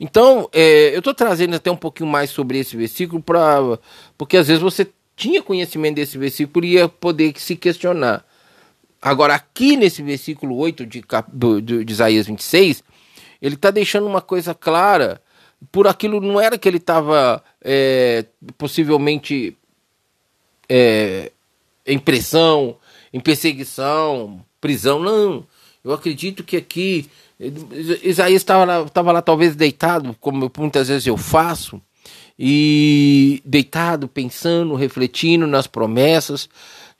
Então, 0.00 0.48
é, 0.52 0.94
eu 0.94 1.00
estou 1.00 1.12
trazendo 1.12 1.54
até 1.54 1.70
um 1.70 1.76
pouquinho 1.76 2.08
mais 2.08 2.30
sobre 2.30 2.58
esse 2.58 2.74
versículo, 2.76 3.22
pra, 3.22 3.58
porque 4.16 4.38
às 4.38 4.48
vezes 4.48 4.62
você 4.62 4.88
tinha 5.14 5.42
conhecimento 5.42 5.96
desse 5.96 6.16
versículo 6.16 6.64
e 6.64 6.74
ia 6.74 6.88
poder 6.88 7.34
se 7.36 7.56
questionar. 7.56 8.24
Agora, 9.02 9.34
aqui 9.34 9.76
nesse 9.76 10.02
versículo 10.02 10.56
8 10.56 10.86
de, 10.86 11.04
de, 11.62 11.84
de 11.84 11.92
Isaías 11.92 12.26
26, 12.26 12.82
ele 13.40 13.54
está 13.54 13.70
deixando 13.70 14.06
uma 14.06 14.20
coisa 14.20 14.54
clara, 14.54 15.20
por 15.72 15.86
aquilo 15.86 16.20
não 16.20 16.40
era 16.40 16.58
que 16.58 16.68
ele 16.68 16.78
estava 16.78 17.42
é, 17.62 18.24
possivelmente 18.56 19.56
é, 20.68 21.32
em 21.86 21.98
pressão, 21.98 22.76
em 23.12 23.20
perseguição, 23.20 24.44
prisão, 24.60 24.98
não. 24.98 25.46
Eu 25.82 25.92
acredito 25.92 26.44
que 26.44 26.56
aqui 26.56 27.08
Isaías 28.02 28.42
estava 28.42 28.64
lá, 28.64 29.12
lá 29.12 29.22
talvez 29.22 29.54
deitado, 29.54 30.16
como 30.20 30.50
muitas 30.58 30.88
vezes 30.88 31.06
eu 31.06 31.16
faço, 31.16 31.80
e 32.38 33.40
deitado, 33.44 34.08
pensando, 34.08 34.74
refletindo 34.74 35.46
nas 35.46 35.66
promessas, 35.66 36.48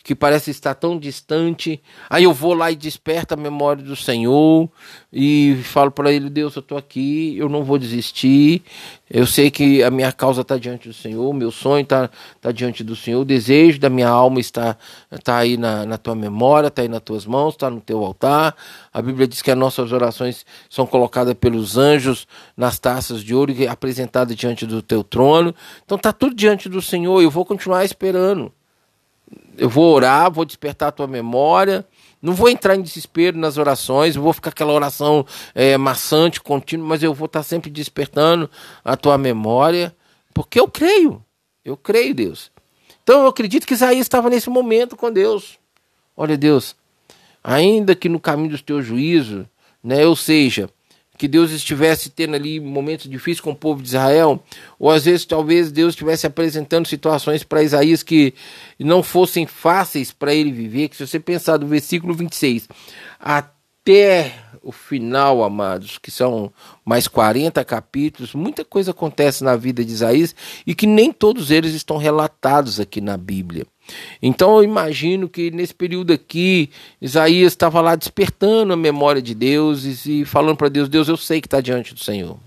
que 0.09 0.14
parece 0.14 0.51
estar 0.51 0.75
tão 0.75 0.99
distante. 0.99 1.83
Aí 2.09 2.25
eu 2.25 2.33
vou 2.33 2.55
lá 2.55 2.73
e 2.73 2.75
desperto 2.75 3.35
a 3.35 3.37
memória 3.37 3.83
do 3.83 3.94
Senhor 3.94 4.66
e 5.12 5.61
falo 5.64 5.90
para 5.90 6.11
ele: 6.11 6.31
Deus, 6.31 6.57
eu 6.57 6.61
estou 6.61 6.79
aqui, 6.79 7.37
eu 7.37 7.47
não 7.47 7.62
vou 7.62 7.79
desistir. 7.79 8.62
Eu 9.11 9.27
sei 9.27 9.51
que 9.51 9.83
a 9.83 9.90
minha 9.90 10.11
causa 10.11 10.40
está 10.40 10.57
diante 10.57 10.88
do 10.88 10.94
Senhor, 10.94 11.31
meu 11.35 11.51
sonho 11.51 11.83
está 11.83 12.09
tá 12.40 12.51
diante 12.51 12.83
do 12.83 12.97
Senhor, 12.97 13.21
o 13.21 13.25
desejo 13.25 13.79
da 13.79 13.90
minha 13.90 14.09
alma 14.09 14.40
está, 14.40 14.79
tá 15.23 15.37
aí 15.37 15.59
na, 15.59 15.85
na 15.85 15.99
tua 15.99 16.14
memória, 16.14 16.68
está 16.68 16.81
aí 16.81 16.88
nas 16.88 17.03
tuas 17.03 17.27
mãos, 17.27 17.53
está 17.53 17.68
no 17.68 17.81
teu 17.83 18.03
altar. 18.03 18.57
A 18.90 19.03
Bíblia 19.03 19.29
diz 19.29 19.42
que 19.42 19.51
as 19.51 19.59
nossas 19.59 19.92
orações 19.92 20.47
são 20.71 20.87
colocadas 20.87 21.35
pelos 21.35 21.77
anjos 21.77 22.27
nas 22.57 22.79
taças 22.79 23.23
de 23.23 23.35
ouro 23.35 23.53
e 23.53 23.68
apresentadas 23.68 24.35
diante 24.35 24.64
do 24.64 24.81
teu 24.81 25.05
trono. 25.05 25.55
Então 25.85 25.97
está 25.97 26.14
tudo 26.14 26.35
diante 26.35 26.66
do 26.66 26.81
Senhor, 26.81 27.21
eu 27.21 27.31
vou 27.31 27.44
continuar 27.44 27.85
esperando 27.85 28.51
eu 29.59 29.68
vou 29.68 29.92
orar, 29.92 30.31
vou 30.31 30.44
despertar 30.44 30.88
a 30.88 30.92
tua 30.92 31.07
memória. 31.07 31.85
Não 32.21 32.33
vou 32.33 32.49
entrar 32.49 32.75
em 32.75 32.83
desespero 32.83 33.38
nas 33.38 33.59
orações, 33.59 34.16
vou 34.16 34.33
ficar 34.33 34.51
aquela 34.51 34.73
oração 34.73 35.25
é, 35.55 35.77
maçante, 35.77 36.40
contínua, 36.40 36.87
mas 36.87 37.03
eu 37.03 37.14
vou 37.14 37.27
estar 37.27 37.42
sempre 37.42 37.71
despertando 37.71 38.51
a 38.85 38.97
tua 38.97 39.16
memória, 39.16 39.94
porque 40.35 40.59
eu 40.59 40.68
creio, 40.68 41.25
eu 41.64 41.77
creio, 41.77 42.14
Deus. 42.14 42.51
Então 43.05 43.23
eu 43.23 43.29
acredito 43.29 43.66
que 43.66 43.75
Isaías 43.75 44.05
estava 44.05 44.29
nesse 44.29 44.51
momento 44.51 44.97
com 44.97 45.12
Deus. 45.12 45.59
Olha, 46.16 46.37
Deus, 46.37 46.75
ainda 47.42 47.94
que 47.94 48.09
no 48.09 48.18
caminho 48.18 48.51
dos 48.51 48.62
teus 48.62 48.85
juízos, 48.85 49.47
né, 49.83 50.05
ou 50.05 50.16
seja, 50.16 50.68
que 51.18 51.26
Deus 51.26 51.50
estivesse 51.50 52.09
tendo 52.11 52.37
ali 52.37 52.61
momentos 52.61 53.11
difíceis 53.11 53.40
com 53.40 53.50
o 53.50 53.57
povo 53.57 53.83
de 53.83 53.88
Israel, 53.88 54.42
ou 54.78 54.88
às 54.90 55.04
vezes 55.04 55.26
talvez 55.26 55.72
Deus 55.72 55.92
estivesse 55.94 56.26
apresentando 56.26 56.87
situações 56.87 57.42
para 57.42 57.62
Isaías 57.62 58.04
que 58.04 58.33
não 58.78 59.02
fossem 59.02 59.44
fáceis 59.44 60.12
para 60.12 60.33
ele 60.33 60.52
viver, 60.52 60.88
que 60.88 60.96
se 60.96 61.07
você 61.07 61.18
pensar 61.18 61.57
do 61.57 61.66
versículo 61.66 62.14
26 62.14 62.68
até 63.18 64.33
o 64.62 64.70
final, 64.70 65.42
amados, 65.42 65.98
que 65.98 66.11
são 66.11 66.52
mais 66.85 67.09
40 67.09 67.64
capítulos, 67.64 68.35
muita 68.35 68.64
coisa 68.64 68.92
acontece 68.92 69.42
na 69.42 69.57
vida 69.57 69.85
de 69.85 69.92
Isaías 69.92 70.35
e 70.66 70.74
que 70.74 70.87
nem 70.87 71.12
todos 71.12 71.50
eles 71.50 71.74
estão 71.74 71.96
relatados 71.96 72.78
aqui 72.78 73.00
na 73.00 73.16
Bíblia. 73.16 73.66
Então 74.20 74.57
eu 74.57 74.64
imagino 74.64 75.29
que 75.29 75.51
nesse 75.51 75.74
período 75.74 76.12
aqui, 76.12 76.70
Isaías 77.01 77.53
estava 77.53 77.81
lá 77.81 77.96
despertando 77.96 78.72
a 78.72 78.77
memória 78.77 79.22
de 79.22 79.35
Deus 79.35 80.07
e 80.07 80.24
falando 80.24 80.57
para 80.57 80.68
Deus: 80.68 80.88
Deus, 80.88 81.09
eu 81.09 81.16
sei 81.16 81.40
que 81.40 81.46
está 81.46 81.61
diante 81.61 81.94
do 81.94 82.01
Senhor. 82.01 82.38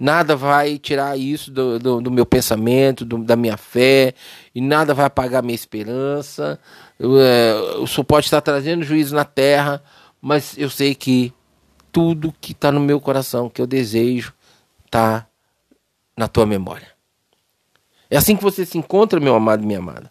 Nada 0.00 0.36
vai 0.36 0.78
tirar 0.78 1.18
isso 1.18 1.50
do, 1.50 1.76
do, 1.78 2.00
do 2.00 2.10
meu 2.10 2.24
pensamento, 2.24 3.04
do, 3.04 3.18
da 3.18 3.34
minha 3.34 3.56
fé, 3.56 4.14
e 4.54 4.60
nada 4.60 4.94
vai 4.94 5.06
apagar 5.06 5.42
minha 5.42 5.56
esperança. 5.56 6.58
É, 7.00 7.78
o 7.80 7.86
Senhor 7.86 8.04
pode 8.04 8.26
estar 8.26 8.40
trazendo 8.40 8.84
juízo 8.84 9.16
na 9.16 9.24
terra, 9.24 9.82
mas 10.22 10.56
eu 10.56 10.70
sei 10.70 10.94
que 10.94 11.32
tudo 11.90 12.32
que 12.40 12.52
está 12.52 12.70
no 12.70 12.78
meu 12.78 13.00
coração, 13.00 13.50
que 13.50 13.60
eu 13.60 13.66
desejo, 13.66 14.32
está 14.86 15.26
na 16.16 16.28
tua 16.28 16.46
memória. 16.46 16.97
É 18.10 18.16
assim 18.16 18.36
que 18.36 18.42
você 18.42 18.64
se 18.64 18.78
encontra, 18.78 19.20
meu 19.20 19.34
amado 19.34 19.62
e 19.62 19.66
minha 19.66 19.78
amada. 19.78 20.10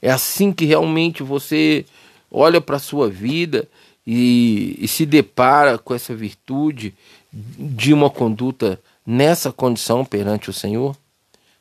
É 0.00 0.10
assim 0.10 0.52
que 0.52 0.64
realmente 0.64 1.22
você 1.22 1.84
olha 2.30 2.60
para 2.60 2.76
a 2.76 2.80
sua 2.80 3.08
vida 3.08 3.68
e, 4.06 4.76
e, 4.78 4.86
se 4.86 5.04
depara 5.04 5.78
com 5.78 5.94
essa 5.94 6.14
virtude 6.14 6.94
de 7.32 7.92
uma 7.92 8.08
conduta 8.08 8.80
nessa 9.04 9.50
condição 9.50 10.04
perante 10.04 10.50
o 10.50 10.52
Senhor. 10.52 10.96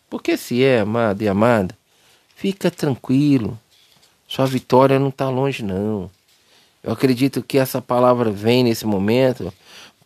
Porque 0.10 0.38
se 0.38 0.64
é, 0.64 0.82
amado 0.82 1.22
e 1.22 1.28
amada, 1.28 1.76
fica 2.36 2.70
tranquilo. 2.70 3.58
Sua 4.28 4.46
vitória 4.46 5.00
não 5.00 5.10
está 5.10 5.30
longe, 5.30 5.64
não. 5.64 6.10
Eu 6.84 6.94
acredito 6.94 7.42
que 7.42 7.58
essa 7.58 7.82
palavra 7.82 8.30
vem 8.30 8.64
nesse 8.64 8.86
momento 8.86 9.52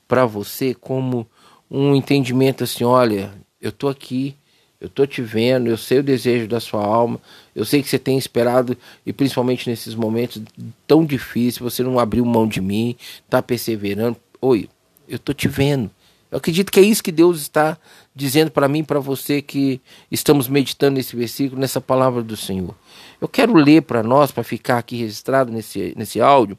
para 0.07 0.25
você 0.25 0.73
como 0.73 1.27
um 1.69 1.93
entendimento 1.95 2.63
assim: 2.63 2.83
olha, 2.83 3.33
eu 3.61 3.69
estou 3.69 3.89
aqui, 3.89 4.35
eu 4.79 4.87
estou 4.87 5.05
te 5.05 5.21
vendo, 5.21 5.67
eu 5.67 5.77
sei 5.77 5.99
o 5.99 6.03
desejo 6.03 6.47
da 6.47 6.59
sua 6.59 6.83
alma, 6.83 7.19
eu 7.53 7.65
sei 7.65 7.83
que 7.83 7.89
você 7.89 7.99
tem 7.99 8.17
esperado, 8.17 8.77
e 9.05 9.11
principalmente 9.11 9.69
nesses 9.69 9.93
momentos 9.93 10.41
tão 10.87 11.05
difíceis, 11.05 11.57
você 11.57 11.83
não 11.83 11.99
abriu 11.99 12.23
mão 12.25 12.47
de 12.47 12.61
mim, 12.61 12.95
está 13.25 13.41
perseverando. 13.41 14.15
Oi, 14.41 14.69
eu 15.07 15.17
estou 15.17 15.35
te 15.35 15.49
vendo. 15.49 15.91
Eu 16.31 16.37
acredito 16.37 16.71
que 16.71 16.79
é 16.79 16.83
isso 16.83 17.03
que 17.03 17.11
Deus 17.11 17.41
está 17.41 17.77
dizendo 18.15 18.51
para 18.51 18.67
mim 18.67 18.83
para 18.83 18.99
você 18.99 19.41
que 19.41 19.81
estamos 20.11 20.47
meditando 20.47 20.95
nesse 20.95 21.15
versículo, 21.15 21.59
nessa 21.59 21.81
palavra 21.81 22.21
do 22.21 22.37
Senhor. 22.37 22.75
Eu 23.19 23.27
quero 23.27 23.53
ler 23.55 23.81
para 23.81 24.03
nós, 24.03 24.31
para 24.31 24.43
ficar 24.43 24.77
aqui 24.77 24.97
registrado 24.97 25.51
nesse, 25.51 25.93
nesse 25.97 26.21
áudio, 26.21 26.57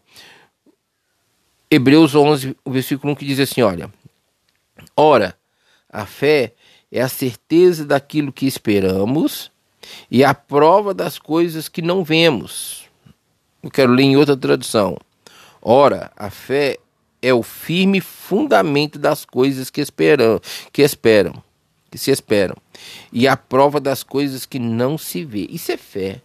Hebreus 1.70 2.14
11, 2.14 2.56
o 2.64 2.70
versículo 2.70 3.12
1 3.12 3.16
que 3.16 3.24
diz 3.24 3.38
assim: 3.38 3.62
Olha, 3.62 3.90
ora, 4.96 5.37
a 5.88 6.04
fé 6.04 6.52
é 6.90 7.00
a 7.00 7.09
certeza 7.09 7.85
daquilo 7.85 8.33
que 8.33 8.46
esperamos 8.46 9.50
e 10.11 10.24
a 10.24 10.35
prova 10.35 10.92
das 10.92 11.18
coisas 11.18 11.68
que 11.68 11.83
não 11.83 12.03
vemos. 12.05 12.85
Eu 13.62 13.70
quero 13.70 13.92
ler 13.92 14.05
em 14.05 14.16
outra 14.16 14.37
tradução. 14.37 14.96
Ora, 15.62 16.11
a 16.16 16.31
fé 16.31 16.79
é 17.22 17.33
o 17.35 17.42
firme 17.42 18.00
fundamento 18.00 18.98
das 18.98 19.24
coisas 19.24 19.68
que 19.68 19.81
esperam, 19.81 20.40
que 20.72 20.83
esperam, 20.83 21.42
que 21.90 21.98
se 21.98 22.11
esperam, 22.11 22.57
e 23.12 23.29
a 23.29 23.37
prova 23.37 23.79
das 23.79 24.03
coisas 24.03 24.46
que 24.46 24.59
não 24.59 24.96
se 24.96 25.24
vê. 25.24 25.46
Isso 25.50 25.70
é 25.70 25.76
fé. 25.76 26.22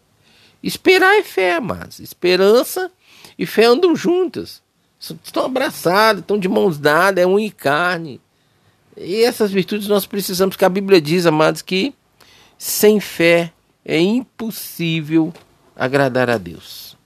Esperar 0.64 1.16
é 1.16 1.24
fé, 1.24 1.60
mas 1.60 2.00
esperança 2.00 2.92
e 3.38 3.46
fé 3.46 3.66
andam 3.66 3.96
juntas. 3.96 4.64
Estão 5.24 5.46
abraçadas, 5.46 6.22
estão 6.22 6.40
de 6.40 6.48
mãos 6.48 6.80
dadas, 6.80 7.24
é 7.24 7.28
um 7.28 7.38
e 7.38 7.52
carne. 7.52 8.20
E 8.98 9.24
essas 9.24 9.52
virtudes 9.52 9.88
nós 9.88 10.06
precisamos, 10.06 10.56
que 10.56 10.66
a 10.66 10.70
Bíblia 10.70 11.02
diz, 11.02 11.26
amados, 11.26 11.62
que 11.62 11.94
sem 12.58 13.00
fé 13.00 13.52
é 13.84 14.00
impossível 14.00 15.34
agradar 15.76 16.30
a 16.30 16.38
Deus. 16.38 16.98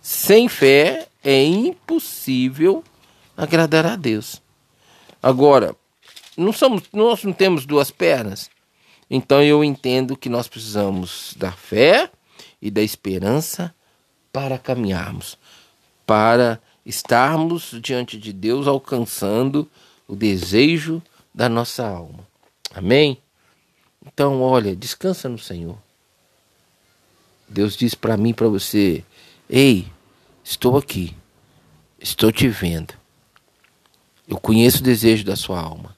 Sem 0.00 0.48
fé 0.48 1.08
é 1.22 1.44
impossível 1.44 2.82
agradar 3.36 3.86
a 3.86 3.94
Deus. 3.94 4.42
Agora, 5.22 5.76
não 6.36 6.52
somos, 6.52 6.82
nós 6.92 7.22
não 7.24 7.32
temos 7.32 7.66
duas 7.66 7.90
pernas. 7.90 8.50
Então 9.10 9.42
eu 9.42 9.64
entendo 9.64 10.16
que 10.16 10.28
nós 10.28 10.48
precisamos 10.48 11.34
da 11.36 11.52
fé 11.52 12.10
e 12.60 12.70
da 12.70 12.82
esperança 12.82 13.74
para 14.32 14.58
caminharmos, 14.58 15.38
para 16.06 16.60
estarmos 16.84 17.74
diante 17.80 18.18
de 18.18 18.32
Deus 18.32 18.66
alcançando 18.66 19.68
o 20.08 20.16
desejo 20.16 21.02
da 21.32 21.48
nossa 21.48 21.86
alma. 21.86 22.26
Amém? 22.74 23.22
Então, 24.04 24.40
olha, 24.40 24.74
descansa 24.74 25.28
no 25.28 25.38
Senhor. 25.38 25.78
Deus 27.46 27.76
diz 27.76 27.94
para 27.94 28.16
mim, 28.16 28.32
para 28.32 28.48
você: 28.48 29.04
Ei, 29.48 29.86
estou 30.42 30.76
aqui, 30.76 31.14
estou 32.00 32.32
te 32.32 32.48
vendo. 32.48 32.94
Eu 34.26 34.38
conheço 34.38 34.78
o 34.78 34.82
desejo 34.82 35.24
da 35.24 35.36
sua 35.36 35.60
alma. 35.60 35.96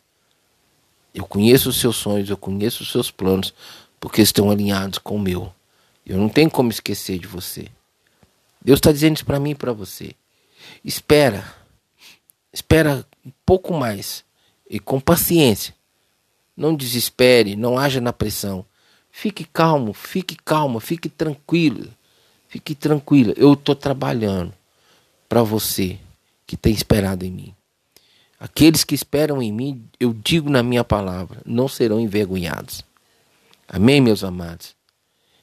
Eu 1.13 1.25
conheço 1.27 1.69
os 1.71 1.81
seus 1.81 1.97
sonhos, 1.97 2.31
eu 2.31 2.37
conheço 2.37 2.83
os 2.83 2.93
seus 2.93 3.11
planos, 3.11 3.53
porque 3.99 4.23
estão 4.23 4.51
alinhados 4.51 4.99
com 4.99 5.17
o 5.17 5.21
meu. 5.21 5.53
Eu 6.07 6.19
não 6.19 6.29
tenho 6.29 6.51
como 6.51 6.71
esquecer 6.71 7.19
de 7.19 7.27
você. 7.27 7.69
Deus 8.63 8.79
está 8.79 8.93
dizendo 8.93 9.17
isso 9.17 9.27
para 9.27 9.41
mim 9.41 9.51
e 9.51 9.55
para 9.55 9.73
você. 9.73 10.15
Espera, 10.85 11.53
espera 12.53 13.05
um 13.25 13.31
pouco 13.45 13.75
mais 13.75 14.25
e 14.69 14.79
com 14.79 15.01
paciência. 15.01 15.75
Não 16.57 16.75
desespere, 16.75 17.57
não 17.57 17.79
haja 17.79 18.01
na 18.01 18.13
pressão. 18.13 18.65
Fique 19.11 19.45
calmo, 19.45 19.93
fique 19.93 20.37
calma, 20.37 20.81
fique 20.81 21.09
tranquilo. 21.09 21.89
Fique 22.49 22.75
tranquila. 22.75 23.33
Eu 23.37 23.55
estou 23.55 23.75
trabalhando 23.75 24.53
para 25.29 25.43
você 25.43 25.99
que 26.47 26.57
tem 26.57 26.73
esperado 26.73 27.25
em 27.25 27.31
mim. 27.31 27.55
Aqueles 28.39 28.85
que 28.85 28.95
esperam 28.95 29.43
em 29.43 29.53
mim, 29.53 29.85
eu 30.01 30.13
digo 30.15 30.49
na 30.49 30.63
minha 30.63 30.83
palavra, 30.83 31.43
não 31.45 31.69
serão 31.69 32.01
envergonhados. 32.01 32.83
Amém, 33.69 34.01
meus 34.01 34.25
amados? 34.25 34.75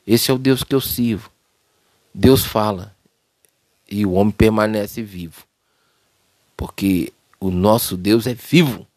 Esse 0.05 0.31
é 0.31 0.33
o 0.33 0.37
Deus 0.37 0.63
que 0.63 0.73
eu 0.73 0.81
sirvo. 0.81 1.31
Deus 2.13 2.43
fala 2.43 2.95
e 3.89 4.05
o 4.05 4.13
homem 4.13 4.31
permanece 4.31 5.01
vivo. 5.01 5.45
Porque 6.57 7.13
o 7.39 7.51
nosso 7.51 7.95
Deus 7.95 8.27
é 8.27 8.33
vivo. 8.33 8.87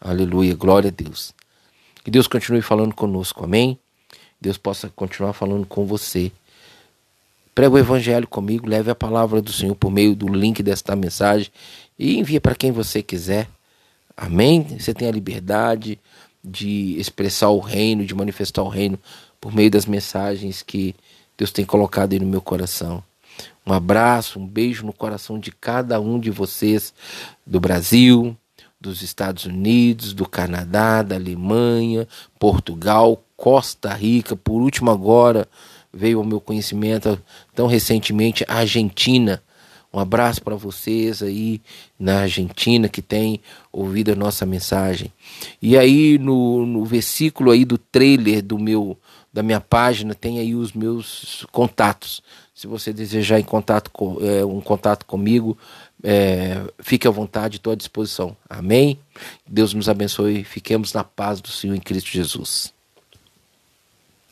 Aleluia, 0.00 0.54
glória 0.54 0.88
a 0.88 0.92
Deus. 0.92 1.34
Que 2.04 2.10
Deus 2.10 2.26
continue 2.26 2.62
falando 2.62 2.94
conosco, 2.94 3.44
amém? 3.44 3.78
Deus 4.40 4.56
possa 4.56 4.88
continuar 4.88 5.32
falando 5.32 5.66
com 5.66 5.84
você. 5.84 6.30
Prega 7.54 7.74
o 7.74 7.78
evangelho 7.78 8.28
comigo, 8.28 8.68
leve 8.68 8.90
a 8.90 8.94
palavra 8.94 9.40
do 9.40 9.52
Senhor 9.52 9.74
por 9.74 9.90
meio 9.90 10.14
do 10.14 10.28
link 10.28 10.62
desta 10.62 10.94
mensagem 10.94 11.50
e 11.98 12.18
envie 12.18 12.38
para 12.38 12.54
quem 12.54 12.70
você 12.70 13.02
quiser. 13.02 13.48
Amém? 14.16 14.62
Você 14.78 14.92
tem 14.92 15.08
a 15.08 15.12
liberdade 15.12 15.98
de 16.44 16.96
expressar 16.98 17.48
o 17.48 17.58
reino, 17.58 18.04
de 18.04 18.14
manifestar 18.14 18.62
o 18.62 18.68
reino 18.68 18.98
por 19.40 19.54
meio 19.54 19.70
das 19.70 19.86
mensagens 19.86 20.62
que 20.62 20.94
Deus 21.36 21.50
tem 21.50 21.64
colocado 21.64 22.12
aí 22.12 22.20
no 22.20 22.26
meu 22.26 22.40
coração. 22.40 23.02
Um 23.66 23.72
abraço, 23.72 24.38
um 24.38 24.46
beijo 24.46 24.86
no 24.86 24.92
coração 24.92 25.38
de 25.38 25.50
cada 25.50 26.00
um 26.00 26.20
de 26.20 26.30
vocês 26.30 26.94
do 27.44 27.58
Brasil, 27.58 28.36
dos 28.80 29.02
Estados 29.02 29.44
Unidos, 29.44 30.12
do 30.12 30.28
Canadá, 30.28 31.02
da 31.02 31.16
Alemanha, 31.16 32.06
Portugal, 32.38 33.22
Costa 33.36 33.92
Rica, 33.92 34.36
por 34.36 34.62
último 34.62 34.90
agora 34.90 35.48
veio 35.92 36.18
ao 36.18 36.24
meu 36.24 36.40
conhecimento 36.40 37.20
tão 37.54 37.66
recentemente 37.66 38.44
a 38.46 38.56
Argentina. 38.58 39.42
Um 39.92 39.98
abraço 39.98 40.42
para 40.42 40.54
vocês 40.54 41.22
aí 41.22 41.60
na 41.98 42.20
Argentina 42.20 42.88
que 42.88 43.00
tem 43.00 43.40
ouvido 43.72 44.12
a 44.12 44.14
nossa 44.14 44.44
mensagem. 44.44 45.10
E 45.60 45.76
aí 45.76 46.18
no, 46.18 46.66
no 46.66 46.84
versículo 46.84 47.50
aí 47.50 47.64
do 47.64 47.78
trailer 47.78 48.42
do 48.42 48.58
meu 48.58 48.96
da 49.32 49.42
minha 49.42 49.60
página 49.60 50.14
tem 50.14 50.38
aí 50.38 50.54
os 50.54 50.72
meus 50.72 51.46
contatos. 51.50 52.22
Se 52.56 52.66
você 52.66 52.90
desejar 52.90 53.38
em 53.38 53.44
contato 53.44 53.90
com, 53.90 54.16
é, 54.18 54.42
um 54.42 54.62
contato 54.62 55.04
comigo, 55.04 55.58
é, 56.02 56.62
fique 56.78 57.06
à 57.06 57.10
vontade, 57.10 57.58
estou 57.58 57.70
à 57.70 57.76
disposição. 57.76 58.34
Amém? 58.48 58.98
Deus 59.46 59.74
nos 59.74 59.90
abençoe. 59.90 60.42
Fiquemos 60.42 60.94
na 60.94 61.04
paz 61.04 61.38
do 61.38 61.48
Senhor 61.48 61.74
em 61.74 61.80
Cristo 61.80 62.08
Jesus. 62.08 62.72